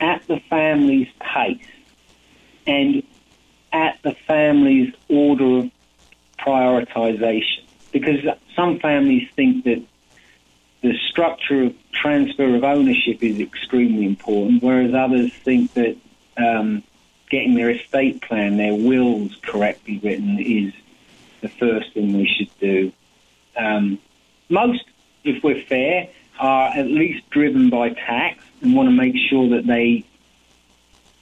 at 0.00 0.26
the 0.26 0.40
family's 0.48 1.08
pace 1.20 1.66
and 2.66 3.02
at 3.72 3.98
the 4.02 4.14
family's 4.26 4.92
order 5.08 5.58
of 5.58 5.70
prioritization. 6.38 7.64
Because 7.92 8.24
some 8.54 8.78
families 8.78 9.28
think 9.34 9.64
that 9.64 9.82
the 10.82 10.96
structure 11.10 11.64
of 11.64 11.74
transfer 11.92 12.54
of 12.54 12.64
ownership 12.64 13.22
is 13.22 13.40
extremely 13.40 14.06
important, 14.06 14.62
whereas 14.62 14.94
others 14.94 15.32
think 15.32 15.74
that 15.74 15.96
um, 16.36 16.82
getting 17.30 17.54
their 17.54 17.70
estate 17.70 18.22
plan, 18.22 18.56
their 18.56 18.74
wills 18.74 19.36
correctly 19.42 20.00
written, 20.02 20.38
is 20.38 20.72
the 21.40 21.48
first 21.48 21.92
thing 21.92 22.16
we 22.16 22.26
should 22.26 22.58
do. 22.58 22.92
Um, 23.56 23.98
most, 24.48 24.84
if 25.24 25.42
we're 25.42 25.62
fair, 25.62 26.08
are 26.38 26.68
at 26.68 26.86
least 26.86 27.28
driven 27.30 27.68
by 27.68 27.90
tax 27.90 28.42
and 28.62 28.74
want 28.74 28.88
to 28.88 28.94
make 28.94 29.14
sure 29.28 29.50
that 29.50 29.66
they 29.66 30.04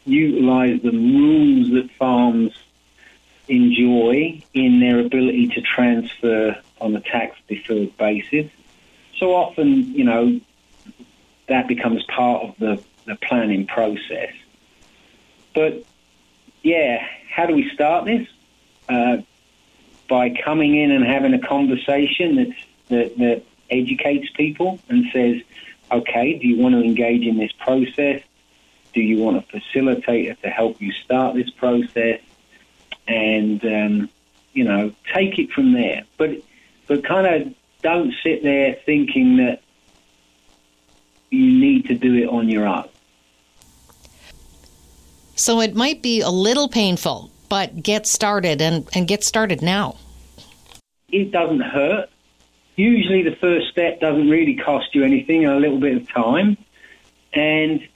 utilize 0.07 0.81
the 0.83 0.93
rules 0.93 1.71
that 1.71 1.91
farms 1.99 2.53
enjoy 3.49 4.43
in 4.55 4.81
their 4.81 5.01
ability 5.01 5.49
to 5.49 5.61
transfer 5.61 6.61
on 6.81 6.95
a 6.95 7.01
tax 7.01 7.37
deferred 7.49 7.97
basis. 7.97 8.51
So 9.19 9.35
often, 9.35 9.95
you 9.95 10.05
know, 10.05 10.41
that 11.49 11.67
becomes 11.67 12.05
part 12.05 12.45
of 12.45 12.55
the, 12.59 12.83
the 13.07 13.17
planning 13.17 13.67
process. 13.67 14.33
But 15.55 15.85
yeah, 16.63 17.05
how 17.31 17.47
do 17.47 17.55
we 17.55 17.71
start 17.71 18.05
this? 18.05 18.29
Uh, 18.89 19.19
by 20.09 20.31
coming 20.31 20.75
in 20.77 20.91
and 20.91 21.05
having 21.05 21.35
a 21.35 21.39
conversation 21.39 22.55
that, 22.89 23.17
that 23.19 23.43
educates 23.71 24.31
people 24.31 24.79
and 24.89 25.05
says, 25.13 25.43
okay, 25.93 26.39
do 26.39 26.47
you 26.47 26.57
want 26.57 26.75
to 26.75 26.83
engage 26.83 27.27
in 27.27 27.37
this 27.37 27.53
process? 27.53 28.23
Do 28.95 29.01
you 29.01 29.19
want 29.19 29.37
a 29.37 29.43
facilitator 29.43 30.41
to 30.41 30.49
help 30.49 30.81
you 30.81 30.93
start 30.93 31.35
this 31.35 31.51
process? 31.51 32.21
And, 33.09 33.65
um, 33.65 34.09
you 34.53 34.65
know, 34.65 34.93
take 35.13 35.39
it 35.39 35.51
from 35.51 35.73
there. 35.73 36.05
But, 36.17 36.43
but 36.87 37.05
kind 37.05 37.27
of 37.27 37.55
don't 37.83 38.13
sit 38.23 38.43
there 38.43 38.77
thinking 38.85 39.39
that 39.39 39.63
you 41.31 41.59
need 41.59 41.87
to 41.87 41.95
do 41.95 42.15
it 42.15 42.29
on 42.29 42.49
your 42.49 42.67
own. 42.67 42.89
So 45.35 45.61
it 45.61 45.75
might 45.75 46.03
be 46.03 46.21
a 46.21 46.31
little 46.31 46.69
painful, 46.69 47.31
but 47.49 47.83
get 47.83 48.07
started 48.07 48.61
and, 48.61 48.89
and 48.95 49.09
get 49.09 49.25
started 49.25 49.63
now. 49.63 49.97
It 51.11 51.31
doesn't 51.31 51.61
hurt 51.61 52.11
usually 52.79 53.23
the 53.23 53.35
first 53.37 53.69
step 53.69 54.01
doesn't 54.01 54.31
really 54.31 54.55
cost 54.55 54.95
you 54.95 55.03
anything, 55.03 55.45
and 55.45 55.53
a 55.53 55.59
little 55.59 55.81
bit 55.81 55.97
of 55.97 56.09
time. 56.09 56.57
And, 57.35 57.87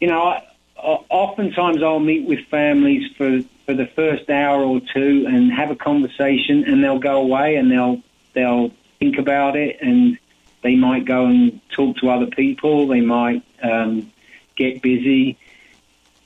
you 0.00 0.06
know, 0.06 0.22
I, 0.22 0.46
oftentimes 0.80 1.82
I'll 1.82 2.00
meet 2.00 2.26
with 2.26 2.40
families 2.46 3.10
for, 3.16 3.40
for 3.66 3.74
the 3.74 3.86
first 3.86 4.28
hour 4.30 4.62
or 4.62 4.80
two 4.80 5.26
and 5.28 5.52
have 5.52 5.70
a 5.70 5.76
conversation 5.76 6.64
and 6.64 6.82
they'll 6.82 6.98
go 6.98 7.20
away 7.20 7.56
and 7.56 7.70
they'll, 7.70 8.02
they'll 8.32 8.72
think 8.98 9.18
about 9.18 9.56
it 9.56 9.78
and 9.80 10.18
they 10.62 10.76
might 10.76 11.04
go 11.04 11.26
and 11.26 11.60
talk 11.70 11.96
to 11.98 12.10
other 12.10 12.26
people. 12.26 12.86
They 12.86 13.00
might 13.00 13.42
um, 13.62 14.10
get 14.56 14.82
busy. 14.82 15.38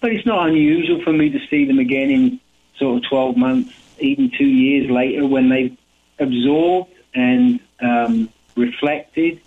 But 0.00 0.12
it's 0.12 0.26
not 0.26 0.48
unusual 0.48 1.02
for 1.02 1.12
me 1.12 1.30
to 1.30 1.40
see 1.48 1.64
them 1.64 1.78
again 1.78 2.10
in 2.10 2.40
sort 2.76 3.02
of 3.02 3.08
12 3.08 3.36
months, 3.36 3.72
even 3.98 4.30
two 4.36 4.46
years 4.46 4.90
later 4.90 5.26
when 5.26 5.48
they've 5.48 5.76
absorbed 6.18 6.92
and 7.14 7.60
um, 7.80 8.28
reflected, 8.56 9.40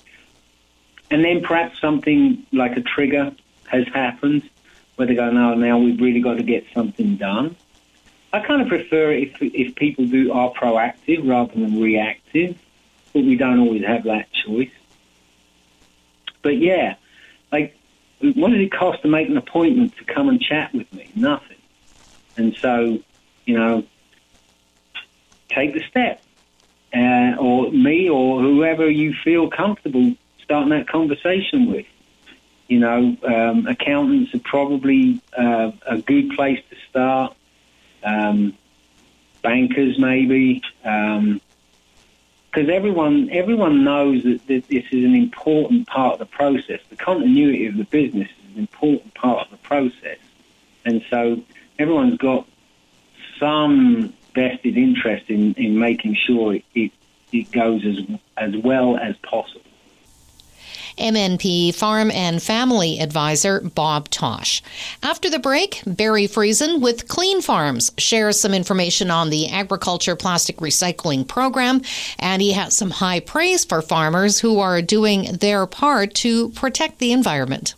and 1.11 1.23
then 1.23 1.41
perhaps 1.41 1.79
something 1.79 2.45
like 2.51 2.77
a 2.77 2.81
trigger 2.81 3.33
has 3.67 3.85
happened 3.89 4.49
where 4.97 5.07
they 5.07 5.15
go, 5.15 5.31
no, 5.31 5.53
now 5.53 5.77
we've 5.77 6.01
really 6.01 6.19
got 6.21 6.35
to 6.35 6.43
get 6.43 6.65
something 6.73 7.15
done. 7.15 7.55
I 8.33 8.41
kind 8.41 8.61
of 8.61 8.67
prefer 8.67 9.11
if, 9.13 9.41
if 9.41 9.75
people 9.75 10.05
do 10.05 10.33
are 10.33 10.51
proactive 10.51 11.27
rather 11.27 11.53
than 11.53 11.79
reactive, 11.79 12.57
but 13.13 13.23
we 13.23 13.37
don't 13.37 13.59
always 13.59 13.85
have 13.85 14.03
that 14.03 14.27
choice. 14.33 14.71
But 16.41 16.57
yeah, 16.57 16.95
like, 17.51 17.77
what 18.19 18.49
did 18.49 18.59
it 18.59 18.71
cost 18.71 19.01
to 19.03 19.07
make 19.07 19.29
an 19.29 19.37
appointment 19.37 19.95
to 19.97 20.03
come 20.03 20.29
and 20.29 20.41
chat 20.41 20.73
with 20.73 20.91
me? 20.93 21.09
Nothing. 21.15 21.57
And 22.35 22.55
so, 22.61 22.99
you 23.45 23.57
know, 23.57 23.83
take 25.49 25.73
the 25.73 25.83
step 25.89 26.21
uh, 26.93 27.35
or 27.39 27.71
me 27.71 28.09
or 28.09 28.41
whoever 28.41 28.89
you 28.89 29.13
feel 29.23 29.49
comfortable 29.49 30.15
starting 30.43 30.69
that 30.69 30.87
conversation 30.87 31.71
with. 31.71 31.85
You 32.67 32.79
know, 32.79 33.17
um, 33.23 33.65
accountants 33.67 34.33
are 34.35 34.39
probably 34.39 35.21
uh, 35.37 35.71
a 35.85 35.99
good 35.99 36.31
place 36.31 36.61
to 36.69 36.75
start. 36.89 37.35
Um, 38.03 38.57
bankers, 39.41 39.97
maybe, 39.97 40.61
because 40.81 41.07
um, 41.23 42.69
everyone 42.69 43.29
everyone 43.31 43.83
knows 43.83 44.23
that, 44.23 44.45
this 44.47 44.85
is 44.91 45.03
an 45.05 45.15
important 45.15 45.87
part 45.87 46.13
of 46.13 46.19
the 46.19 46.25
process. 46.25 46.81
The 46.89 46.95
continuity 46.95 47.67
of 47.67 47.77
the 47.77 47.85
business 47.85 48.29
is 48.29 48.55
an 48.55 48.59
important 48.59 49.13
part 49.13 49.45
of 49.45 49.51
the 49.51 49.57
process, 49.57 50.19
and 50.83 51.03
so 51.09 51.41
everyone's 51.79 52.17
got 52.17 52.47
some 53.39 54.13
vested 54.33 54.77
interest 54.77 55.29
in, 55.29 55.53
in 55.53 55.79
making 55.79 56.15
sure 56.15 56.55
it, 56.55 56.65
it, 56.75 56.91
it 57.31 57.51
goes 57.51 57.85
as, 57.85 57.99
as 58.37 58.55
well 58.55 58.97
as 58.97 59.15
possible. 59.17 59.61
MNP 60.97 61.73
Farm 61.73 62.11
and 62.11 62.41
Family 62.41 62.99
Advisor 62.99 63.61
Bob 63.61 64.09
Tosh. 64.09 64.61
After 65.01 65.29
the 65.29 65.39
break, 65.39 65.81
Barry 65.85 66.27
Friesen 66.27 66.81
with 66.81 67.07
Clean 67.07 67.41
Farms 67.41 67.91
shares 67.97 68.39
some 68.39 68.53
information 68.53 69.11
on 69.11 69.29
the 69.29 69.49
agriculture 69.49 70.15
plastic 70.15 70.57
recycling 70.57 71.27
program, 71.27 71.81
and 72.19 72.41
he 72.41 72.53
has 72.53 72.75
some 72.75 72.91
high 72.91 73.19
praise 73.19 73.65
for 73.65 73.81
farmers 73.81 74.39
who 74.39 74.59
are 74.59 74.81
doing 74.81 75.23
their 75.37 75.65
part 75.65 76.13
to 76.15 76.49
protect 76.49 76.99
the 76.99 77.11
environment 77.11 77.75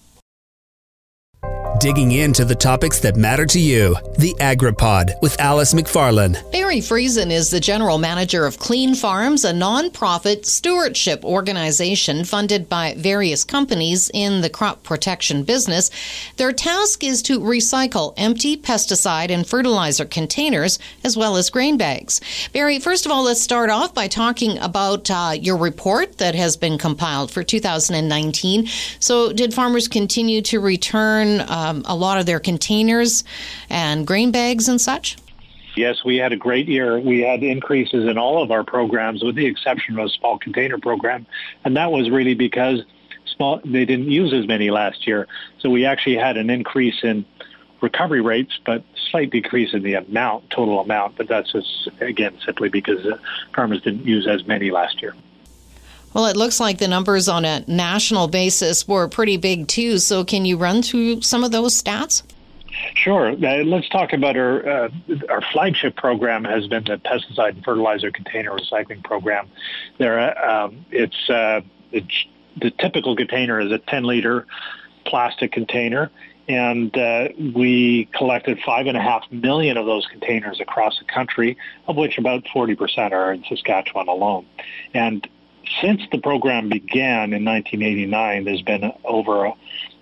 digging 1.79 2.11
into 2.11 2.43
the 2.43 2.55
topics 2.55 2.99
that 2.99 3.15
matter 3.15 3.45
to 3.45 3.59
you. 3.59 3.95
The 4.17 4.35
AgriPod 4.41 5.21
with 5.21 5.39
Alice 5.39 5.73
McFarlane. 5.73 6.51
Barry 6.51 6.79
Friesen 6.79 7.31
is 7.31 7.51
the 7.51 7.61
general 7.61 7.97
manager 7.97 8.45
of 8.45 8.59
Clean 8.59 8.93
Farms, 8.93 9.45
a 9.45 9.53
nonprofit 9.53 10.45
stewardship 10.45 11.23
organization 11.23 12.25
funded 12.25 12.67
by 12.67 12.95
various 12.97 13.45
companies 13.45 14.11
in 14.13 14.41
the 14.41 14.49
crop 14.49 14.83
protection 14.83 15.43
business. 15.43 15.89
Their 16.35 16.51
task 16.51 17.01
is 17.01 17.21
to 17.23 17.39
recycle 17.39 18.13
empty 18.17 18.57
pesticide 18.57 19.29
and 19.29 19.47
fertilizer 19.47 20.03
containers 20.03 20.79
as 21.05 21.15
well 21.15 21.37
as 21.37 21.49
grain 21.49 21.77
bags. 21.77 22.19
Barry, 22.51 22.79
first 22.79 23.05
of 23.05 23.11
all, 23.11 23.23
let's 23.23 23.41
start 23.41 23.69
off 23.69 23.93
by 23.93 24.09
talking 24.09 24.57
about 24.57 25.09
uh, 25.09 25.31
your 25.39 25.55
report 25.55 26.17
that 26.17 26.35
has 26.35 26.57
been 26.57 26.77
compiled 26.77 27.31
for 27.31 27.41
2019. 27.41 28.67
So, 28.99 29.31
did 29.31 29.53
farmers 29.53 29.87
continue 29.87 30.41
to 30.41 30.59
return? 30.59 31.39
Uh, 31.39 31.68
um, 31.69 31.83
a 31.85 31.95
lot 31.95 32.19
of 32.19 32.25
their 32.25 32.39
containers 32.39 33.23
and 33.69 34.05
grain 34.05 34.31
bags 34.31 34.67
and 34.67 34.79
such? 34.79 35.17
Yes, 35.75 36.03
we 36.03 36.17
had 36.17 36.33
a 36.33 36.35
great 36.35 36.67
year. 36.67 36.99
We 36.99 37.19
had 37.19 37.43
increases 37.43 38.05
in 38.05 38.17
all 38.17 38.41
of 38.41 38.51
our 38.51 38.63
programs, 38.63 39.23
with 39.23 39.35
the 39.35 39.45
exception 39.45 39.97
of 39.97 40.05
a 40.05 40.09
small 40.09 40.37
container 40.37 40.77
program, 40.77 41.25
and 41.63 41.77
that 41.77 41.91
was 41.91 42.09
really 42.09 42.33
because 42.33 42.81
small 43.25 43.61
they 43.63 43.85
didn't 43.85 44.09
use 44.09 44.33
as 44.33 44.47
many 44.47 44.71
last 44.71 45.07
year. 45.07 45.27
So 45.59 45.69
we 45.69 45.85
actually 45.85 46.17
had 46.17 46.37
an 46.37 46.49
increase 46.49 47.03
in 47.03 47.23
recovery 47.81 48.19
rates, 48.19 48.59
but 48.65 48.83
slight 49.11 49.29
decrease 49.29 49.73
in 49.73 49.83
the 49.83 49.93
amount, 49.93 50.49
total 50.49 50.79
amount. 50.79 51.15
But 51.15 51.27
that's 51.27 51.51
just 51.51 51.87
again 52.01 52.37
simply 52.45 52.69
because 52.69 53.05
farmers 53.53 53.81
didn't 53.81 54.05
use 54.05 54.27
as 54.27 54.45
many 54.47 54.71
last 54.71 55.01
year. 55.01 55.13
Well, 56.13 56.25
it 56.25 56.35
looks 56.35 56.59
like 56.59 56.79
the 56.79 56.87
numbers 56.87 57.27
on 57.27 57.45
a 57.45 57.63
national 57.67 58.27
basis 58.27 58.87
were 58.87 59.07
pretty 59.07 59.37
big 59.37 59.67
too. 59.67 59.99
So, 59.99 60.23
can 60.23 60.45
you 60.45 60.57
run 60.57 60.81
through 60.81 61.21
some 61.21 61.43
of 61.43 61.51
those 61.51 61.81
stats? 61.81 62.23
Sure. 62.95 63.31
Uh, 63.31 63.63
let's 63.63 63.89
talk 63.89 64.13
about 64.13 64.37
our 64.37 64.67
uh, 64.67 64.89
our 65.29 65.41
flagship 65.51 65.95
program 65.95 66.43
has 66.43 66.67
been 66.67 66.83
the 66.83 66.97
pesticide 66.97 67.49
and 67.49 67.63
fertilizer 67.63 68.11
container 68.11 68.51
recycling 68.51 69.03
program. 69.03 69.47
There, 69.97 70.19
uh, 70.19 70.65
um, 70.65 70.85
it's, 70.91 71.29
it's 71.91 72.25
the 72.61 72.71
typical 72.71 73.15
container 73.15 73.59
is 73.59 73.71
a 73.71 73.79
10 73.79 74.03
liter 74.03 74.45
plastic 75.05 75.51
container. 75.51 76.11
and 76.47 76.95
uh, 76.97 77.29
we 77.55 78.05
collected 78.13 78.59
five 78.65 78.87
and 78.87 78.97
a 78.97 79.01
half 79.01 79.23
million 79.31 79.77
of 79.77 79.85
those 79.85 80.05
containers 80.07 80.59
across 80.59 80.97
the 80.99 81.05
country, 81.05 81.57
of 81.87 81.95
which 81.95 82.17
about 82.17 82.43
40% 82.45 83.11
are 83.11 83.33
in 83.33 83.43
Saskatchewan 83.47 84.07
alone. 84.07 84.45
And 84.93 85.27
since 85.81 86.01
the 86.11 86.17
program 86.17 86.69
began 86.69 87.33
in 87.33 87.45
1989, 87.45 88.45
there's 88.45 88.61
been 88.61 88.91
over 89.03 89.53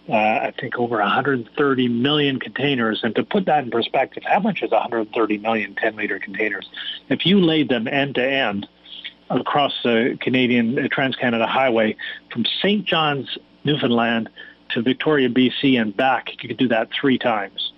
uh, 0.10 0.14
I 0.14 0.54
think 0.58 0.78
over 0.78 0.98
130 1.00 1.88
million 1.90 2.40
containers. 2.40 3.02
And 3.04 3.14
to 3.16 3.24
put 3.24 3.46
that 3.46 3.66
in 3.66 3.72
perspective, 3.72 4.24
how 4.26 4.40
much 4.40 4.64
is 4.64 4.72
130 4.72 5.38
million 5.40 5.76
10 5.76 5.96
liter 5.96 6.20
containers? 6.20 6.70
If 7.10 7.26
you 7.26 7.42
laid 7.42 7.68
them 7.70 7.88
end 7.88 8.16
to 8.16 8.24
end 8.24 8.68
across 9.30 9.74
the 9.84 10.18
Canadian 10.22 10.80
uh, 10.80 10.88
Trans 10.90 11.16
Canada 11.18 11.46
Highway 11.46 11.98
from 12.32 12.46
St. 12.62 12.86
John's, 12.86 13.38
Newfoundland 13.66 14.30
to 14.70 14.82
Victoria, 14.82 15.30
BC, 15.30 15.80
and 15.80 15.96
back, 15.96 16.32
you 16.42 16.48
could 16.48 16.58
do 16.58 16.70
that 16.70 16.90
three 16.92 17.18
times. 17.18 17.74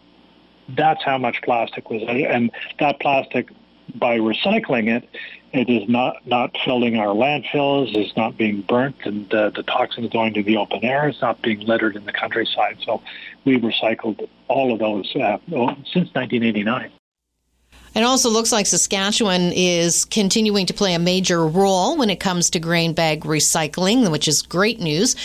That's 0.68 1.04
how 1.04 1.18
much 1.18 1.42
plastic 1.42 1.90
was, 1.90 2.04
and 2.08 2.52
that 2.80 3.00
plastic, 3.00 3.50
by 3.96 4.18
recycling 4.18 4.88
it, 4.96 5.08
it 5.52 5.70
is 5.70 5.90
not, 5.90 6.26
not 6.28 6.56
filling 6.64 6.98
our 6.98 7.08
landfills, 7.08 7.96
it's 7.96 8.16
not 8.16 8.38
being 8.38 8.62
burnt, 8.62 8.96
and 9.04 9.34
uh, 9.34 9.50
the 9.50 9.64
toxins 9.64 10.12
going 10.12 10.34
to 10.36 10.44
the 10.44 10.58
open 10.58 10.84
air, 10.84 11.08
it's 11.08 11.22
not 11.22 11.42
being 11.42 11.62
littered 11.62 11.96
in 11.96 12.06
the 12.06 12.14
countryside. 12.14 12.78
So 12.86 13.02
we 13.46 13.60
recycled 13.60 14.28
all 14.48 14.72
of 14.72 14.80
those 14.80 15.14
uh, 15.16 15.38
since 15.48 16.14
1989. 16.14 16.92
It 17.96 18.04
also 18.04 18.30
looks 18.30 18.52
like 18.52 18.68
Saskatchewan 18.68 19.52
is 19.54 20.06
continuing 20.06 20.68
to 20.68 20.74
play 20.74 20.94
a 20.94 21.00
major 21.00 21.46
role 21.46 21.98
when 21.98 22.12
it 22.12 22.20
comes 22.20 22.52
to 22.52 22.60
grain 22.60 22.94
bag 22.94 23.24
recycling, 23.24 24.12
which 24.12 24.28
is 24.28 24.44
great 24.44 24.80
news. 24.80 25.16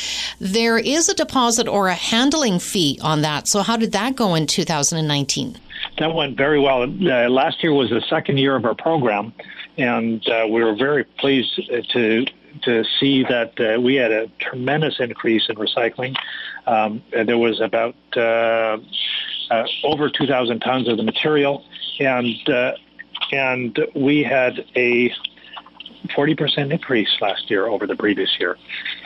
There 0.41 0.79
is 0.79 1.11
a 1.11 1.15
deposit 1.15 1.69
or 1.69 1.89
a 1.89 1.95
handling 1.95 2.59
fee 2.59 2.99
on 3.03 3.21
that. 3.21 3.49
So, 3.49 3.61
how 3.61 3.77
did 3.77 3.93
that 3.93 4.17
go 4.17 4.35
in 4.35 4.47
2019? 4.47 5.59
That 5.99 6.15
went 6.15 6.37
very 6.37 6.59
well. 6.59 6.83
Uh, 6.83 7.29
last 7.29 7.63
year 7.63 7.73
was 7.73 7.91
the 7.91 8.03
second 8.09 8.39
year 8.39 8.57
of 8.57 8.65
our 8.65 8.75
program 8.75 9.33
and 9.77 10.27
uh, 10.29 10.47
we 10.49 10.63
were 10.63 10.75
very 10.75 11.05
pleased 11.05 11.61
to 11.93 12.27
to 12.63 12.85
see 13.01 13.25
that 13.25 13.59
uh, 13.59 13.81
we 13.81 13.97
had 13.97 14.13
a 14.13 14.29
tremendous 14.39 15.01
increase 15.01 15.49
in 15.49 15.57
recycling. 15.57 16.15
Um, 16.67 17.03
there 17.11 17.39
was 17.39 17.61
about 17.61 17.97
uh, 18.17 18.79
uh 19.51 19.67
over 19.83 20.09
2,000 20.09 20.61
tons 20.61 20.89
of 20.89 20.97
the 20.97 21.03
material, 21.03 21.65
and 21.99 22.49
uh, 22.49 22.73
and 23.33 23.79
we 23.95 24.23
had 24.23 24.65
a 24.77 25.13
40% 26.17 26.71
increase 26.71 27.09
last 27.21 27.51
year 27.51 27.67
over 27.67 27.87
the 27.87 27.97
previous 27.97 28.39
year 28.39 28.57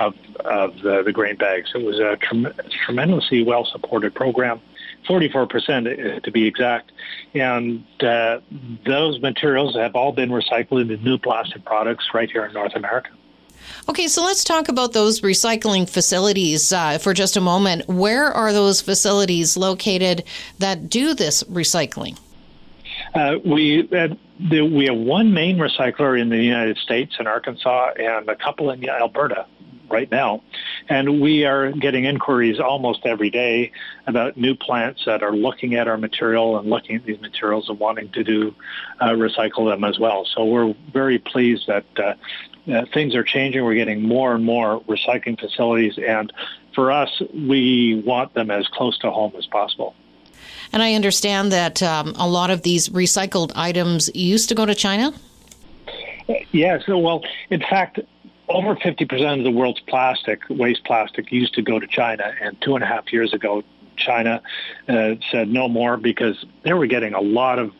of, 0.00 0.14
of 0.44 0.76
the, 0.82 1.02
the 1.04 1.12
grain 1.12 1.36
bags. 1.36 1.70
It 1.74 1.84
was 1.84 1.98
a 2.00 2.16
trem- 2.16 2.52
tremendously 2.84 3.44
well 3.44 3.64
supported 3.64 4.14
program. 4.14 4.60
44% 5.06 6.16
uh, 6.16 6.20
to 6.20 6.30
be 6.30 6.46
exact. 6.46 6.92
And 7.34 7.84
uh, 8.00 8.40
those 8.84 9.20
materials 9.20 9.76
have 9.76 9.94
all 9.94 10.12
been 10.12 10.30
recycled 10.30 10.82
into 10.82 10.96
new 10.98 11.18
plastic 11.18 11.64
products 11.64 12.06
right 12.14 12.30
here 12.30 12.44
in 12.44 12.52
North 12.52 12.74
America. 12.74 13.10
Okay, 13.88 14.06
so 14.08 14.22
let's 14.22 14.44
talk 14.44 14.68
about 14.68 14.92
those 14.92 15.20
recycling 15.20 15.88
facilities 15.88 16.72
uh, 16.72 16.98
for 16.98 17.14
just 17.14 17.36
a 17.36 17.40
moment. 17.40 17.86
Where 17.88 18.26
are 18.26 18.52
those 18.52 18.80
facilities 18.80 19.56
located 19.56 20.24
that 20.58 20.88
do 20.88 21.14
this 21.14 21.42
recycling? 21.44 22.18
Uh, 23.14 23.36
we 23.44 23.88
uh, 23.92 24.08
the, 24.38 24.62
we 24.62 24.86
have 24.86 24.96
one 24.96 25.32
main 25.32 25.58
recycler 25.58 26.20
in 26.20 26.28
the 26.28 26.42
United 26.42 26.76
States 26.78 27.16
in 27.18 27.26
Arkansas 27.26 27.92
and 27.98 28.28
a 28.28 28.36
couple 28.36 28.70
in 28.70 28.88
Alberta 28.88 29.46
right 29.90 30.10
now. 30.10 30.42
And 30.88 31.20
we 31.20 31.44
are 31.44 31.72
getting 31.72 32.04
inquiries 32.04 32.60
almost 32.60 33.04
every 33.04 33.30
day 33.30 33.72
about 34.06 34.36
new 34.36 34.54
plants 34.54 35.04
that 35.06 35.22
are 35.22 35.32
looking 35.32 35.74
at 35.74 35.88
our 35.88 35.96
material 35.96 36.58
and 36.58 36.68
looking 36.68 36.96
at 36.96 37.04
these 37.04 37.20
materials 37.20 37.68
and 37.68 37.78
wanting 37.78 38.10
to 38.12 38.24
do 38.24 38.54
uh, 39.00 39.10
recycle 39.10 39.70
them 39.70 39.84
as 39.84 39.98
well. 39.98 40.24
So 40.24 40.44
we're 40.44 40.74
very 40.92 41.18
pleased 41.18 41.66
that 41.66 41.84
uh, 41.98 42.14
uh, 42.70 42.84
things 42.92 43.14
are 43.14 43.24
changing. 43.24 43.64
We're 43.64 43.74
getting 43.74 44.02
more 44.02 44.34
and 44.34 44.44
more 44.44 44.80
recycling 44.82 45.40
facilities, 45.40 45.98
and 45.98 46.32
for 46.74 46.92
us, 46.92 47.22
we 47.34 48.02
want 48.04 48.34
them 48.34 48.50
as 48.50 48.68
close 48.68 48.98
to 48.98 49.10
home 49.10 49.32
as 49.36 49.46
possible. 49.46 49.94
And 50.72 50.82
I 50.82 50.94
understand 50.94 51.50
that 51.52 51.82
um, 51.82 52.14
a 52.16 52.28
lot 52.28 52.50
of 52.50 52.62
these 52.62 52.90
recycled 52.90 53.52
items 53.56 54.10
used 54.14 54.50
to 54.50 54.54
go 54.54 54.66
to 54.66 54.74
China. 54.74 55.12
Yes, 56.52 56.82
well, 56.86 57.24
in 57.48 57.60
fact, 57.60 58.00
over 58.48 58.74
50% 58.76 59.38
of 59.38 59.44
the 59.44 59.50
world's 59.50 59.80
plastic, 59.80 60.40
waste 60.48 60.84
plastic, 60.84 61.30
used 61.30 61.54
to 61.54 61.62
go 61.62 61.78
to 61.78 61.86
China. 61.86 62.32
And 62.40 62.60
two 62.60 62.74
and 62.74 62.84
a 62.84 62.86
half 62.86 63.12
years 63.12 63.32
ago, 63.32 63.62
China 63.96 64.42
uh, 64.88 65.14
said 65.30 65.48
no 65.48 65.68
more 65.68 65.96
because 65.96 66.44
they 66.62 66.72
were 66.72 66.86
getting 66.86 67.14
a 67.14 67.20
lot 67.20 67.58
of 67.58 67.72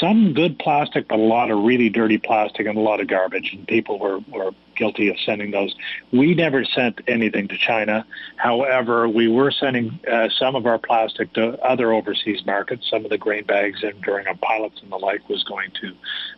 some 0.00 0.32
good 0.32 0.58
plastic, 0.58 1.08
but 1.08 1.18
a 1.18 1.22
lot 1.22 1.50
of 1.50 1.62
really 1.62 1.90
dirty 1.90 2.18
plastic 2.18 2.66
and 2.66 2.78
a 2.78 2.80
lot 2.80 3.00
of 3.00 3.06
garbage. 3.06 3.52
And 3.52 3.66
people 3.68 3.98
were, 3.98 4.20
were 4.28 4.52
guilty 4.76 5.08
of 5.08 5.18
sending 5.20 5.50
those. 5.50 5.74
We 6.10 6.34
never 6.34 6.64
sent 6.64 7.00
anything 7.06 7.48
to 7.48 7.58
China. 7.58 8.06
However, 8.36 9.08
we 9.08 9.28
were 9.28 9.50
sending 9.50 10.00
uh, 10.10 10.28
some 10.30 10.56
of 10.56 10.66
our 10.66 10.78
plastic 10.78 11.32
to 11.34 11.58
other 11.62 11.92
overseas 11.92 12.44
markets. 12.46 12.88
Some 12.88 13.04
of 13.04 13.10
the 13.10 13.18
grain 13.18 13.44
bags 13.44 13.82
and 13.82 14.00
during 14.02 14.26
our 14.26 14.36
pilots 14.36 14.80
and 14.82 14.90
the 14.90 14.96
like 14.96 15.28
was 15.28 15.44
going 15.44 15.70
to 15.82 15.92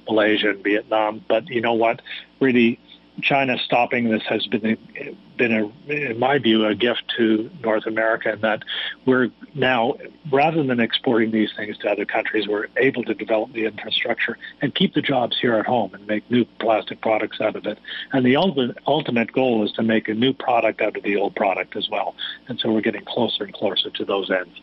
Malaysia 0.09 0.51
and 0.51 0.65
Vietnam. 0.65 1.25
But 1.29 1.49
you 1.49 1.61
know 1.61 1.75
what? 1.75 2.03
Really, 2.41 2.81
China 3.23 3.57
stopping 3.59 4.11
this 4.11 4.23
has 4.29 4.47
been 4.47 4.67
a, 4.67 5.17
been 5.37 5.53
a, 5.53 5.93
in 5.93 6.19
my 6.19 6.39
view, 6.39 6.67
a 6.67 6.75
gift 6.75 7.03
to 7.17 7.51
North 7.63 7.87
America, 7.87 8.33
in 8.33 8.41
that 8.41 8.63
we're 9.07 9.31
now, 9.55 9.95
rather 10.31 10.63
than 10.63 10.81
exporting 10.81 11.31
these 11.31 11.51
things 11.57 11.79
to 11.79 11.91
other 11.91 12.05
countries, 12.05 12.49
we're 12.49 12.67
able 12.77 13.05
to 13.05 13.15
develop 13.15 13.53
the 13.53 13.67
infrastructure 13.67 14.37
and 14.63 14.75
keep 14.75 14.95
the 14.95 15.03
jobs 15.03 15.39
here 15.41 15.55
at 15.55 15.67
home 15.67 15.95
and 15.95 16.07
make 16.07 16.29
new 16.31 16.45
plastic 16.59 17.01
products 17.01 17.41
out 17.41 17.57
of 17.57 17.67
it. 17.67 17.79
And 18.13 18.27
the 18.27 18.37
ultimate, 18.37 18.79
ultimate 18.87 19.33
goal 19.33 19.65
is 19.65 19.73
to 19.73 19.83
make 19.83 20.09
a 20.09 20.15
new 20.15 20.33
product 20.33 20.81
out 20.81 20.97
of 20.97 21.03
the 21.03 21.17
old 21.17 21.37
product 21.37 21.77
as 21.77 21.89
well. 21.89 22.15
And 22.49 22.59
so 22.59 22.73
we're 22.73 22.81
getting 22.81 23.05
closer 23.05 23.45
and 23.45 23.55
closer 23.55 23.91
to 23.91 24.05
those 24.05 24.31
ends. 24.31 24.61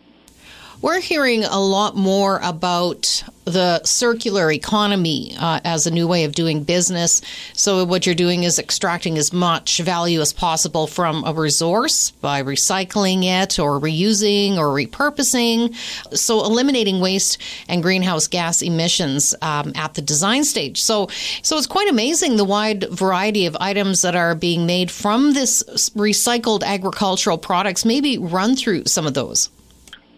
We're 0.80 1.02
hearing 1.02 1.44
a 1.44 1.60
lot 1.60 1.96
more 1.96 2.40
about 2.42 3.24
the 3.46 3.84
circular 3.84 4.52
economy 4.52 5.36
uh, 5.40 5.60
as 5.64 5.86
a 5.86 5.92
new 5.92 6.08
way 6.08 6.24
of 6.24 6.34
doing 6.34 6.64
business. 6.64 7.22
So, 7.54 7.84
what 7.86 8.06
you're 8.06 8.16
doing 8.16 8.44
is 8.44 8.58
extracting 8.58 9.18
as 9.18 9.34
much 9.34 9.80
value 9.80 10.22
as 10.22 10.32
possible 10.32 10.88
from 10.88 11.24
a 11.26 11.34
resource 11.34 12.12
by 12.12 12.42
recycling 12.42 13.24
it 13.24 13.60
or 13.60 13.80
reusing 13.80 14.58
or 14.58 14.68
repurposing. 14.68 15.76
So, 16.16 16.44
eliminating 16.46 17.00
waste 17.00 17.40
and 17.68 17.84
greenhouse 17.84 18.28
gas 18.28 18.62
emissions 18.62 19.36
um, 19.42 19.74
at 19.76 19.96
the 19.96 20.02
design 20.02 20.44
stage. 20.44 20.82
So, 20.82 21.10
so 21.42 21.58
it's 21.58 21.68
quite 21.68 21.90
amazing 21.90 22.38
the 22.38 22.46
wide 22.46 22.90
variety 22.90 23.46
of 23.46 23.58
items 23.60 24.02
that 24.04 24.16
are 24.16 24.36
being 24.36 24.66
made 24.66 24.90
from 24.90 25.34
this 25.34 25.64
recycled 25.96 26.64
agricultural 26.64 27.38
products. 27.38 27.86
Maybe 27.86 28.18
run 28.18 28.56
through 28.56 28.86
some 28.86 29.06
of 29.06 29.14
those. 29.14 29.50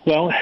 Well, 0.06 0.34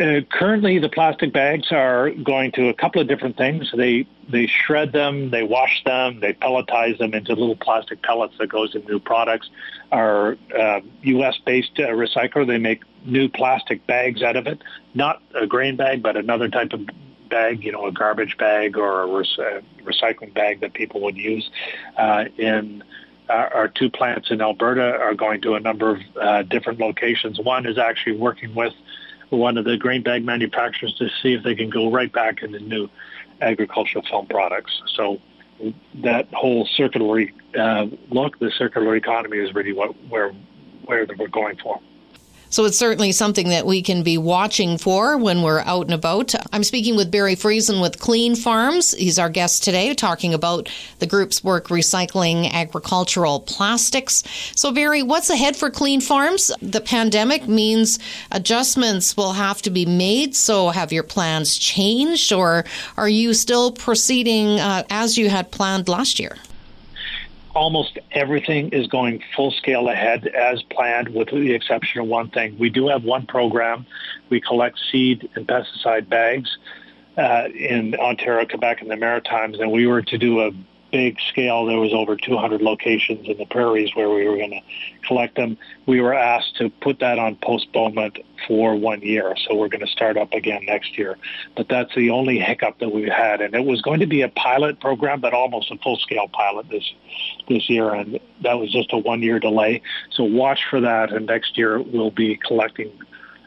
uh, 0.00 0.20
currently 0.30 0.78
the 0.78 0.88
plastic 0.88 1.32
bags 1.32 1.72
are 1.72 2.10
going 2.10 2.52
to 2.52 2.68
a 2.68 2.74
couple 2.74 3.00
of 3.00 3.08
different 3.08 3.36
things. 3.36 3.72
They 3.74 4.06
they 4.28 4.46
shred 4.46 4.92
them, 4.92 5.30
they 5.30 5.42
wash 5.42 5.82
them, 5.84 6.20
they 6.20 6.32
pelletize 6.34 6.98
them 6.98 7.12
into 7.14 7.34
little 7.34 7.56
plastic 7.56 8.02
pellets 8.02 8.34
that 8.38 8.48
goes 8.48 8.74
in 8.74 8.84
new 8.84 9.00
products. 9.00 9.50
Our 9.90 10.38
uh, 10.56 10.80
U.S. 11.02 11.38
based 11.44 11.72
uh, 11.78 11.88
recycler 11.88 12.46
they 12.46 12.58
make 12.58 12.82
new 13.04 13.28
plastic 13.28 13.84
bags 13.86 14.22
out 14.22 14.36
of 14.36 14.46
it, 14.46 14.62
not 14.94 15.20
a 15.34 15.46
grain 15.46 15.76
bag, 15.76 16.02
but 16.02 16.16
another 16.16 16.48
type 16.48 16.72
of 16.72 16.86
bag, 17.28 17.64
you 17.64 17.72
know, 17.72 17.86
a 17.86 17.92
garbage 17.92 18.36
bag 18.36 18.76
or 18.76 19.02
a 19.02 19.06
re- 19.06 19.62
recycling 19.84 20.32
bag 20.32 20.60
that 20.60 20.74
people 20.74 21.00
would 21.00 21.16
use 21.16 21.50
uh, 21.96 22.26
in 22.38 22.84
our 23.28 23.68
two 23.68 23.90
plants 23.90 24.30
in 24.30 24.40
Alberta 24.40 24.96
are 24.98 25.14
going 25.14 25.40
to 25.42 25.54
a 25.54 25.60
number 25.60 25.90
of 25.90 26.00
uh, 26.20 26.42
different 26.42 26.80
locations. 26.80 27.38
One 27.40 27.66
is 27.66 27.78
actually 27.78 28.16
working 28.16 28.54
with 28.54 28.74
one 29.30 29.56
of 29.56 29.64
the 29.64 29.76
grain 29.76 30.02
bag 30.02 30.24
manufacturers 30.24 30.94
to 30.96 31.08
see 31.22 31.32
if 31.34 31.42
they 31.42 31.54
can 31.54 31.70
go 31.70 31.90
right 31.90 32.12
back 32.12 32.42
into 32.42 32.58
new 32.60 32.88
agricultural 33.40 34.04
film 34.04 34.26
products. 34.26 34.82
So 34.94 35.20
that 36.02 36.32
whole 36.32 36.66
circular 36.66 37.26
uh, 37.58 37.86
look, 38.10 38.38
the 38.38 38.50
circular 38.50 38.96
economy 38.96 39.38
is 39.38 39.54
really 39.54 39.72
what 39.72 39.94
where 40.08 40.32
where 40.84 41.06
we're 41.18 41.28
going 41.28 41.56
for. 41.56 41.80
So 42.52 42.66
it's 42.66 42.76
certainly 42.76 43.12
something 43.12 43.48
that 43.48 43.64
we 43.64 43.80
can 43.80 44.02
be 44.02 44.18
watching 44.18 44.76
for 44.76 45.16
when 45.16 45.40
we're 45.40 45.60
out 45.60 45.86
and 45.86 45.94
about. 45.94 46.34
I'm 46.52 46.64
speaking 46.64 46.96
with 46.96 47.10
Barry 47.10 47.34
Friesen 47.34 47.80
with 47.80 47.98
Clean 47.98 48.36
Farms. 48.36 48.92
He's 48.92 49.18
our 49.18 49.30
guest 49.30 49.64
today, 49.64 49.94
talking 49.94 50.34
about 50.34 50.68
the 50.98 51.06
group's 51.06 51.42
work 51.42 51.68
recycling 51.68 52.52
agricultural 52.52 53.40
plastics. 53.40 54.22
So, 54.54 54.70
Barry, 54.70 55.02
what's 55.02 55.30
ahead 55.30 55.56
for 55.56 55.70
Clean 55.70 56.02
Farms? 56.02 56.52
The 56.60 56.82
pandemic 56.82 57.48
means 57.48 57.98
adjustments 58.30 59.16
will 59.16 59.32
have 59.32 59.62
to 59.62 59.70
be 59.70 59.86
made. 59.86 60.36
So, 60.36 60.68
have 60.68 60.92
your 60.92 61.04
plans 61.04 61.56
changed, 61.56 62.34
or 62.34 62.66
are 62.98 63.08
you 63.08 63.32
still 63.32 63.72
proceeding 63.72 64.60
uh, 64.60 64.84
as 64.90 65.16
you 65.16 65.30
had 65.30 65.52
planned 65.52 65.88
last 65.88 66.20
year? 66.20 66.36
Almost 67.54 67.98
everything 68.12 68.70
is 68.70 68.86
going 68.86 69.22
full 69.36 69.50
scale 69.50 69.88
ahead 69.88 70.26
as 70.26 70.62
planned, 70.62 71.08
with 71.08 71.28
the 71.28 71.52
exception 71.54 72.00
of 72.00 72.06
one 72.06 72.30
thing. 72.30 72.56
We 72.58 72.70
do 72.70 72.88
have 72.88 73.04
one 73.04 73.26
program. 73.26 73.86
We 74.30 74.40
collect 74.40 74.78
seed 74.90 75.28
and 75.34 75.46
pesticide 75.46 76.08
bags 76.08 76.56
uh, 77.16 77.48
in 77.54 77.94
Ontario, 77.94 78.46
Quebec, 78.46 78.80
and 78.80 78.90
the 78.90 78.96
Maritimes, 78.96 79.60
and 79.60 79.70
we 79.70 79.86
were 79.86 80.02
to 80.02 80.18
do 80.18 80.40
a 80.40 80.50
big 80.92 81.18
scale. 81.28 81.64
There 81.64 81.78
was 81.80 81.92
over 81.92 82.14
200 82.16 82.60
locations 82.60 83.26
in 83.26 83.38
the 83.38 83.46
prairies 83.46 83.90
where 83.96 84.10
we 84.10 84.28
were 84.28 84.36
going 84.36 84.50
to 84.50 84.60
collect 85.08 85.34
them. 85.34 85.56
We 85.86 86.00
were 86.00 86.14
asked 86.14 86.56
to 86.58 86.68
put 86.68 87.00
that 87.00 87.18
on 87.18 87.36
postponement 87.36 88.18
for 88.46 88.76
one 88.76 89.00
year, 89.00 89.34
so 89.36 89.56
we're 89.56 89.68
going 89.68 89.84
to 89.84 89.90
start 89.90 90.16
up 90.16 90.32
again 90.34 90.64
next 90.66 90.96
year. 90.98 91.16
But 91.56 91.68
that's 91.68 91.92
the 91.96 92.10
only 92.10 92.38
hiccup 92.38 92.78
that 92.78 92.90
we've 92.90 93.08
had, 93.08 93.40
and 93.40 93.54
it 93.54 93.64
was 93.64 93.80
going 93.82 94.00
to 94.00 94.06
be 94.06 94.20
a 94.20 94.28
pilot 94.28 94.80
program, 94.80 95.20
but 95.20 95.32
almost 95.32 95.70
a 95.70 95.78
full-scale 95.78 96.28
pilot 96.28 96.68
this 96.68 96.92
this 97.48 97.68
year, 97.68 97.92
and 97.92 98.20
that 98.42 98.58
was 98.58 98.70
just 98.70 98.92
a 98.92 98.98
one-year 98.98 99.40
delay. 99.40 99.82
So 100.10 100.24
watch 100.24 100.60
for 100.68 100.80
that, 100.80 101.12
and 101.12 101.26
next 101.26 101.56
year 101.58 101.80
we'll 101.80 102.12
be 102.12 102.36
collecting. 102.36 102.92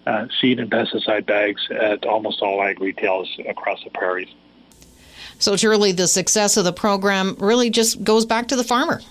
Uh, 0.08 0.28
seed 0.40 0.60
and 0.60 0.70
pesticide 0.70 1.26
bags 1.26 1.68
at 1.72 2.06
almost 2.06 2.40
all 2.40 2.62
ag 2.62 2.80
retailers 2.80 3.40
across 3.50 3.84
the 3.84 3.90
prairies. 3.90 4.28
So, 5.40 5.56
truly, 5.58 5.92
the 5.92 6.08
success 6.08 6.58
of 6.58 6.64
the 6.64 6.74
program 6.74 7.36
really 7.40 7.70
just 7.70 8.04
goes 8.04 8.26
back 8.26 8.48
to 8.50 8.56
the 8.56 8.64
farmer. 8.64 9.02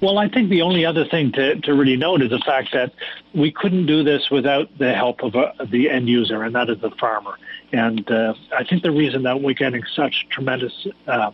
Well, 0.00 0.18
I 0.18 0.28
think 0.28 0.48
the 0.48 0.62
only 0.62 0.86
other 0.86 1.04
thing 1.04 1.32
to, 1.32 1.56
to 1.60 1.74
really 1.74 1.96
note 1.96 2.22
is 2.22 2.30
the 2.30 2.38
fact 2.38 2.72
that 2.72 2.92
we 3.34 3.50
couldn't 3.50 3.86
do 3.86 4.02
this 4.02 4.30
without 4.30 4.76
the 4.78 4.94
help 4.94 5.22
of 5.22 5.34
uh, 5.34 5.52
the 5.66 5.90
end 5.90 6.08
user, 6.08 6.42
and 6.42 6.54
that 6.54 6.70
is 6.70 6.80
the 6.80 6.90
farmer. 6.92 7.36
And 7.72 8.08
uh, 8.10 8.34
I 8.56 8.64
think 8.64 8.82
the 8.82 8.90
reason 8.90 9.24
that 9.24 9.42
we're 9.42 9.54
getting 9.54 9.82
such 9.94 10.26
tremendous 10.30 10.86
uh, 11.06 11.32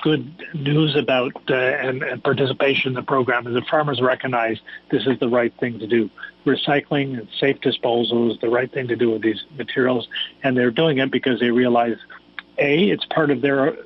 good 0.00 0.44
news 0.54 0.96
about 0.96 1.34
uh, 1.50 1.54
and, 1.54 2.02
and, 2.02 2.22
participation 2.22 2.88
in 2.88 2.94
the 2.94 3.02
program 3.02 3.46
is 3.46 3.54
that 3.54 3.66
farmers 3.66 4.00
recognize 4.00 4.58
this 4.90 5.06
is 5.06 5.18
the 5.18 5.28
right 5.28 5.52
thing 5.58 5.78
to 5.80 5.86
do. 5.86 6.10
Recycling 6.46 7.18
and 7.18 7.28
safe 7.38 7.60
disposal 7.60 8.32
is 8.32 8.38
the 8.40 8.48
right 8.48 8.70
thing 8.72 8.88
to 8.88 8.96
do 8.96 9.10
with 9.10 9.22
these 9.22 9.44
materials, 9.56 10.08
and 10.42 10.56
they're 10.56 10.70
doing 10.70 10.98
it 10.98 11.10
because 11.10 11.40
they 11.40 11.50
realize 11.50 11.96
a, 12.58 12.90
it's 12.90 13.04
part 13.06 13.30
of 13.30 13.40
their 13.40 13.76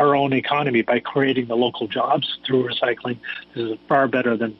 our 0.00 0.16
own 0.16 0.32
economy 0.32 0.82
by 0.82 0.98
creating 0.98 1.46
the 1.46 1.56
local 1.56 1.86
jobs 1.86 2.38
through 2.44 2.68
recycling. 2.68 3.18
This 3.54 3.70
is 3.70 3.78
far 3.88 4.08
better 4.08 4.36
than 4.36 4.56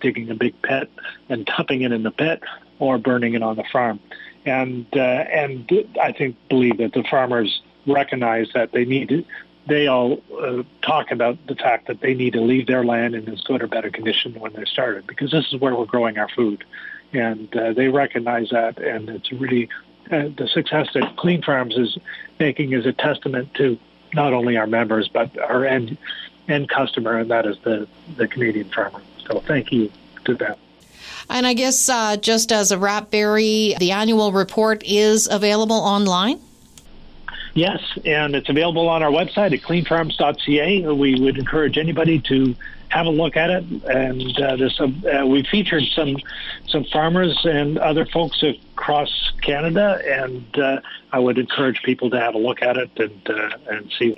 digging 0.00 0.30
a 0.30 0.34
big 0.34 0.60
pit 0.62 0.90
and 1.28 1.46
dumping 1.46 1.82
it 1.82 1.92
in 1.92 2.02
the 2.02 2.10
pit 2.10 2.42
or 2.78 2.98
burning 2.98 3.34
it 3.34 3.42
on 3.42 3.56
the 3.56 3.64
farm. 3.72 4.00
And 4.44 4.86
uh, 4.94 4.98
and 4.98 5.70
I 6.00 6.12
think 6.12 6.36
believe 6.48 6.78
that 6.78 6.92
the 6.92 7.04
farmers 7.04 7.62
recognize 7.86 8.48
that 8.54 8.72
they 8.72 8.84
need 8.84 9.08
to, 9.08 9.24
they 9.66 9.86
all 9.86 10.22
uh, 10.40 10.62
talk 10.82 11.10
about 11.10 11.38
the 11.46 11.56
fact 11.56 11.88
that 11.88 12.00
they 12.00 12.14
need 12.14 12.32
to 12.34 12.40
leave 12.40 12.66
their 12.66 12.84
land 12.84 13.14
in 13.14 13.28
as 13.28 13.40
good 13.42 13.62
or 13.62 13.66
better 13.66 13.90
condition 13.90 14.34
when 14.38 14.52
they 14.52 14.64
started 14.64 15.06
because 15.06 15.30
this 15.30 15.52
is 15.52 15.60
where 15.60 15.74
we're 15.74 15.86
growing 15.86 16.18
our 16.18 16.28
food, 16.28 16.64
and 17.12 17.54
uh, 17.56 17.72
they 17.72 17.88
recognize 17.88 18.50
that, 18.50 18.78
and 18.78 19.08
it's 19.08 19.32
really 19.32 19.68
uh, 20.10 20.28
the 20.36 20.48
success 20.52 20.88
that 20.94 21.16
Clean 21.16 21.42
Farms 21.42 21.76
is 21.76 21.98
making 22.38 22.72
is 22.72 22.86
a 22.86 22.92
testament 22.92 23.54
to 23.54 23.78
not 24.14 24.32
only 24.32 24.56
our 24.56 24.66
members 24.66 25.08
but 25.08 25.36
our 25.38 25.64
end 25.64 25.96
end 26.48 26.68
customer, 26.68 27.18
and 27.18 27.30
that 27.30 27.46
is 27.46 27.58
the 27.60 27.88
the 28.16 28.28
Canadian 28.28 28.68
farmer. 28.70 29.02
So 29.26 29.40
thank 29.40 29.72
you 29.72 29.90
to 30.24 30.34
them. 30.34 30.56
And 31.28 31.46
I 31.46 31.54
guess 31.54 31.88
uh, 31.88 32.16
just 32.16 32.52
as 32.52 32.70
a 32.70 32.78
wrap, 32.78 33.10
Barry, 33.10 33.74
the 33.78 33.92
annual 33.92 34.32
report 34.32 34.82
is 34.84 35.28
available 35.28 35.76
online. 35.76 36.40
Yes, 37.54 37.80
and 38.04 38.36
it's 38.36 38.50
available 38.50 38.88
on 38.88 39.02
our 39.02 39.10
website 39.10 39.54
at 39.54 39.62
cleanfarms.ca. 39.62 40.92
We 40.92 41.20
would 41.20 41.38
encourage 41.38 41.78
anybody 41.78 42.20
to 42.20 42.54
have 42.88 43.06
a 43.06 43.10
look 43.10 43.36
at 43.36 43.50
it. 43.50 43.64
And 43.84 44.40
uh, 44.40 44.56
there's 44.56 44.76
some, 44.76 45.02
uh, 45.06 45.26
we 45.26 45.42
featured 45.44 45.84
some 45.94 46.16
some 46.68 46.84
farmers 46.84 47.44
and 47.44 47.78
other 47.78 48.06
folks 48.06 48.42
across 48.42 49.32
Canada, 49.42 50.00
and 50.06 50.58
uh, 50.58 50.80
I 51.12 51.18
would 51.18 51.38
encourage 51.38 51.82
people 51.82 52.10
to 52.10 52.20
have 52.20 52.34
a 52.34 52.38
look 52.38 52.62
at 52.62 52.76
it 52.76 52.90
and 52.96 53.30
uh, 53.30 53.56
and 53.68 53.92
see. 53.98 54.14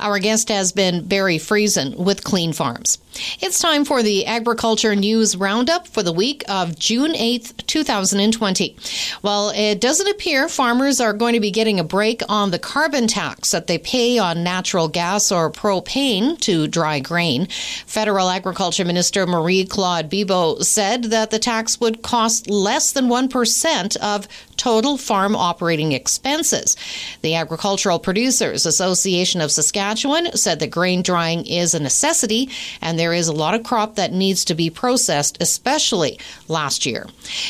Our 0.00 0.18
guest 0.18 0.48
has 0.48 0.72
been 0.72 1.06
Barry 1.06 1.36
Friesen 1.36 1.94
with 1.96 2.24
Clean 2.24 2.52
Farms. 2.54 2.98
It's 3.40 3.58
time 3.58 3.84
for 3.84 4.02
the 4.02 4.24
Agriculture 4.24 4.96
News 4.96 5.36
Roundup 5.36 5.86
for 5.86 6.02
the 6.02 6.12
week 6.12 6.42
of 6.48 6.78
June 6.78 7.12
8th, 7.12 7.66
2020. 7.66 8.76
Well, 9.22 9.50
it 9.50 9.80
doesn't 9.80 10.08
appear 10.08 10.48
farmers 10.48 11.00
are 11.00 11.12
going 11.12 11.34
to 11.34 11.40
be 11.40 11.50
getting 11.50 11.78
a 11.78 11.84
break 11.84 12.22
on 12.28 12.50
the 12.50 12.58
carbon 12.58 13.08
tax 13.08 13.50
that 13.50 13.66
they 13.66 13.78
pay 13.78 14.18
on 14.18 14.42
natural 14.42 14.88
gas 14.88 15.30
or 15.30 15.52
propane 15.52 16.38
to 16.40 16.66
dry 16.66 17.00
grain. 17.00 17.46
Federal 17.86 18.30
Agriculture 18.30 18.84
Minister 18.84 19.26
Marie 19.26 19.66
Claude 19.66 20.08
Bibeau 20.08 20.62
said 20.62 21.04
that 21.04 21.30
the 21.30 21.38
tax 21.38 21.78
would 21.78 22.00
cost 22.02 22.48
less 22.48 22.92
than 22.92 23.08
1% 23.08 23.96
of 23.98 24.28
total 24.60 24.98
farm 24.98 25.34
operating 25.34 25.92
expenses. 25.92 26.76
The 27.22 27.34
Agricultural 27.34 27.98
Producers 27.98 28.66
Association 28.66 29.40
of 29.40 29.50
Saskatchewan 29.50 30.36
said 30.36 30.60
that 30.60 30.70
grain 30.70 31.00
drying 31.00 31.46
is 31.46 31.72
a 31.72 31.80
necessity 31.80 32.50
and 32.82 32.98
there 32.98 33.14
is 33.14 33.26
a 33.26 33.32
lot 33.32 33.54
of 33.54 33.62
crop 33.62 33.94
that 33.94 34.12
needs 34.12 34.44
to 34.44 34.54
be 34.54 34.68
processed, 34.68 35.38
especially 35.40 36.18
last 36.46 36.84
year. 36.84 37.06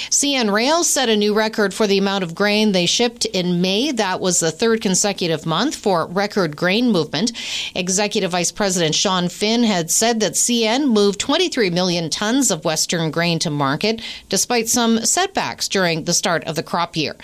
CN 0.09 0.53
Rail 0.53 0.85
set 0.85 1.09
a 1.09 1.17
new 1.17 1.35
record 1.35 1.75
for 1.75 1.89
the 1.89 1.99
amount 1.99 2.23
of 2.23 2.37
grain 2.37 2.71
they 2.71 2.87
shipped 2.87 3.25
in 3.25 3.61
May. 3.61 3.91
That 3.91 4.21
was 4.21 4.39
the 4.39 4.53
third 4.53 4.81
consecutive 4.81 5.45
month 5.45 5.75
for 5.75 6.07
record 6.07 6.57
grain 6.57 6.93
movement. 6.93 7.33
Executive 7.75 8.31
Vice 8.31 8.53
President 8.53 8.95
Sean 8.95 9.29
Finn 9.29 9.65
had 9.65 9.91
said 9.91 10.21
that 10.21 10.35
CN 10.35 10.87
moved 10.87 11.19
23 11.19 11.71
million 11.71 12.09
tons 12.09 12.53
of 12.53 12.65
Western 12.65 13.11
grain 13.11 13.41
to 13.41 13.51
market, 13.51 14.01
despite 14.29 14.69
some 14.69 15.05
setbacks 15.05 15.67
during 15.67 16.05
the 16.05 16.15
start 16.15 16.45
of 16.45 16.55
the 16.55 16.63
crop 16.63 16.95
year. 17.01 17.17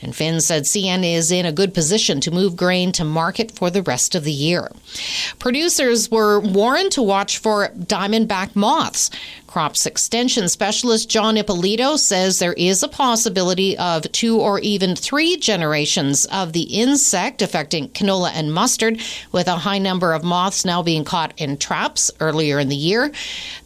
And 0.00 0.14
Finn 0.14 0.40
said 0.40 0.64
CN 0.64 1.04
is 1.04 1.30
in 1.30 1.46
a 1.46 1.52
good 1.52 1.74
position 1.74 2.20
to 2.20 2.30
move 2.30 2.56
grain 2.56 2.92
to 2.92 3.04
market 3.04 3.50
for 3.52 3.70
the 3.70 3.82
rest 3.82 4.14
of 4.14 4.24
the 4.24 4.32
year. 4.32 4.70
Producers 5.38 6.10
were 6.10 6.40
warned 6.40 6.92
to 6.92 7.02
watch 7.02 7.38
for 7.38 7.68
diamondback 7.68 8.54
moths. 8.54 9.10
Crops 9.54 9.86
extension 9.86 10.48
specialist 10.48 11.08
John 11.08 11.36
Ippolito 11.36 11.94
says 11.94 12.40
there 12.40 12.54
is 12.54 12.82
a 12.82 12.88
possibility 12.88 13.78
of 13.78 14.10
two 14.10 14.40
or 14.40 14.58
even 14.58 14.96
three 14.96 15.36
generations 15.36 16.24
of 16.24 16.52
the 16.52 16.62
insect 16.62 17.40
affecting 17.40 17.88
canola 17.90 18.32
and 18.34 18.52
mustard, 18.52 19.00
with 19.30 19.46
a 19.46 19.54
high 19.54 19.78
number 19.78 20.12
of 20.12 20.24
moths 20.24 20.64
now 20.64 20.82
being 20.82 21.04
caught 21.04 21.40
in 21.40 21.56
traps 21.56 22.10
earlier 22.18 22.58
in 22.58 22.68
the 22.68 22.74
year. 22.74 23.12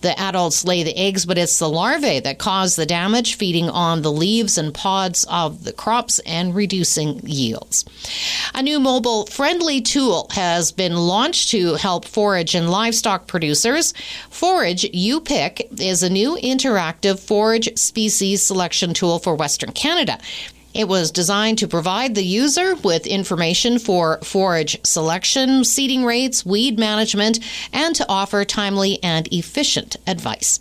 The 0.02 0.20
adults 0.20 0.66
lay 0.66 0.82
the 0.82 0.94
eggs, 0.94 1.24
but 1.24 1.38
it's 1.38 1.58
the 1.58 1.70
larvae 1.70 2.20
that 2.20 2.38
cause 2.38 2.76
the 2.76 2.84
damage, 2.84 3.36
feeding 3.36 3.70
on 3.70 4.02
the 4.02 4.12
leaves 4.12 4.58
and 4.58 4.74
pods 4.74 5.24
of 5.30 5.64
the 5.64 5.72
crops 5.72 6.18
and 6.26 6.54
reducing 6.54 7.26
yields. 7.26 7.86
A 8.54 8.62
new 8.62 8.78
mobile 8.78 9.24
friendly 9.24 9.80
tool 9.80 10.28
has 10.32 10.70
been 10.70 10.94
launched 10.94 11.48
to 11.52 11.76
help 11.76 12.04
forage 12.04 12.54
and 12.54 12.68
livestock 12.68 13.26
producers. 13.26 13.94
Forage 14.28 14.84
You 14.92 15.22
Pick 15.22 15.66
is 15.80 16.02
a 16.02 16.10
new 16.10 16.36
interactive 16.36 17.18
forage 17.18 17.76
species 17.78 18.42
selection 18.42 18.94
tool 18.94 19.18
for 19.18 19.34
Western 19.34 19.72
Canada. 19.72 20.18
It 20.74 20.86
was 20.86 21.10
designed 21.10 21.58
to 21.58 21.68
provide 21.68 22.14
the 22.14 22.24
user 22.24 22.74
with 22.76 23.06
information 23.06 23.78
for 23.78 24.18
forage 24.22 24.78
selection, 24.84 25.64
seeding 25.64 26.04
rates, 26.04 26.44
weed 26.46 26.78
management, 26.78 27.40
and 27.72 27.96
to 27.96 28.06
offer 28.08 28.44
timely 28.44 29.02
and 29.02 29.26
efficient 29.32 29.96
advice. 30.06 30.60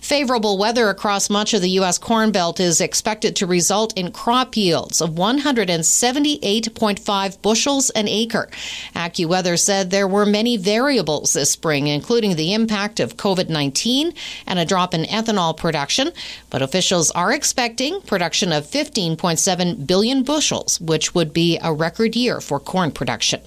Favorable 0.00 0.56
weather 0.58 0.88
across 0.88 1.30
much 1.30 1.54
of 1.54 1.62
the 1.62 1.70
U.S. 1.70 1.98
Corn 1.98 2.32
Belt 2.32 2.58
is 2.60 2.80
expected 2.80 3.36
to 3.36 3.46
result 3.46 3.96
in 3.96 4.10
crop 4.12 4.56
yields 4.56 5.00
of 5.00 5.10
178.5 5.10 7.42
bushels 7.42 7.90
an 7.90 8.08
acre. 8.08 8.48
AccuWeather 8.94 9.58
said 9.58 9.90
there 9.90 10.08
were 10.08 10.26
many 10.26 10.56
variables 10.56 11.32
this 11.32 11.50
spring, 11.50 11.86
including 11.86 12.36
the 12.36 12.54
impact 12.54 13.00
of 13.00 13.16
COVID 13.16 13.48
19 13.48 14.12
and 14.46 14.58
a 14.58 14.64
drop 14.64 14.94
in 14.94 15.02
ethanol 15.04 15.56
production, 15.56 16.10
but 16.50 16.62
officials 16.62 17.10
are 17.12 17.32
expecting 17.32 18.00
production 18.02 18.52
of 18.52 18.66
15.7 18.66 19.86
billion 19.86 20.22
bushels, 20.22 20.80
which 20.80 21.14
would 21.14 21.32
be 21.32 21.58
a 21.62 21.72
record 21.72 22.16
year 22.16 22.40
for 22.40 22.60
corn 22.60 22.90
production. 22.90 23.40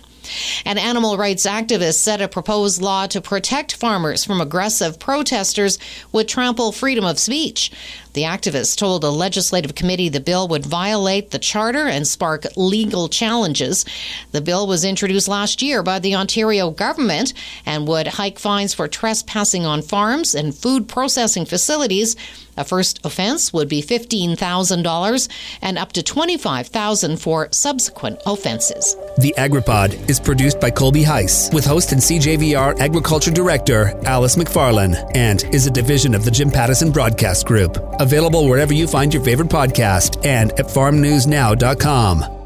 An 0.66 0.78
animal 0.78 1.18
rights 1.18 1.46
activist 1.46 1.96
said 1.96 2.22
a 2.22 2.28
proposed 2.28 2.82
law 2.82 3.08
to 3.08 3.22
protect 3.22 3.76
farmers 3.76 4.24
from 4.24 4.42
aggressive 4.42 5.00
protesters 5.00 5.80
would 6.12 6.28
trample 6.28 6.72
freedom 6.72 7.06
of 7.06 7.20
speech. 7.20 7.72
The 8.14 8.24
activist 8.24 8.78
told 8.78 9.04
a 9.04 9.10
legislative 9.10 9.76
committee 9.76 10.10
the 10.10 10.20
bill 10.20 10.48
would 10.48 10.66
violate 10.66 11.32
the 11.32 11.40
charter 11.40 11.88
and 11.88 12.08
spark 12.08 12.46
legal 12.56 13.10
challenges. 13.10 13.86
The 14.32 14.42
bill 14.42 14.66
was 14.66 14.84
introduced 14.84 15.28
last 15.28 15.62
year 15.62 15.84
by 15.84 16.00
the 16.00 16.16
Ontario 16.16 16.72
government 16.72 17.34
and 17.66 17.88
would 17.88 18.08
hike 18.08 18.40
fines 18.40 18.74
for 18.74 18.88
trespassing 18.88 19.66
on 19.66 19.82
farms 19.82 20.34
and 20.34 20.56
food 20.56 20.88
processing 20.88 21.46
facilities 21.46 22.16
A 22.58 22.64
first 22.64 23.00
offense 23.04 23.54
would 23.54 23.70
be 23.70 23.82
$15,000 23.82 25.30
and 25.62 25.78
up 25.78 25.94
to 25.94 26.04
25,000 26.04 27.18
for 27.18 27.48
subsequent 27.52 28.22
offenses. 28.26 28.96
The 29.18 29.34
AgriPod 29.38 30.10
is 30.10 30.20
produced 30.20 30.60
by 30.60 30.72
Colby 30.72 31.04
Heiss 31.04 31.54
with 31.54 31.66
host 31.66 31.92
and 31.92 32.02
CJVR 32.02 32.80
Agriculture 32.80 33.32
Director 33.32 34.00
Alice 34.06 34.36
McFarlane 34.36 35.12
and 35.16 35.44
is 35.54 35.68
a 35.68 35.72
division 35.72 36.16
of 36.16 36.26
the 36.26 36.32
Jim 36.32 36.52
Pattison 36.52 36.92
Broadcast 36.92 37.46
Group. 37.46 37.78
Available 38.00 38.48
wherever 38.48 38.74
you 38.74 38.88
find 38.88 39.14
your 39.14 39.24
favorite 39.24 39.50
podcast 39.50 40.24
and 40.26 40.52
at 40.54 40.68
farmnewsnow.com. 40.68 42.37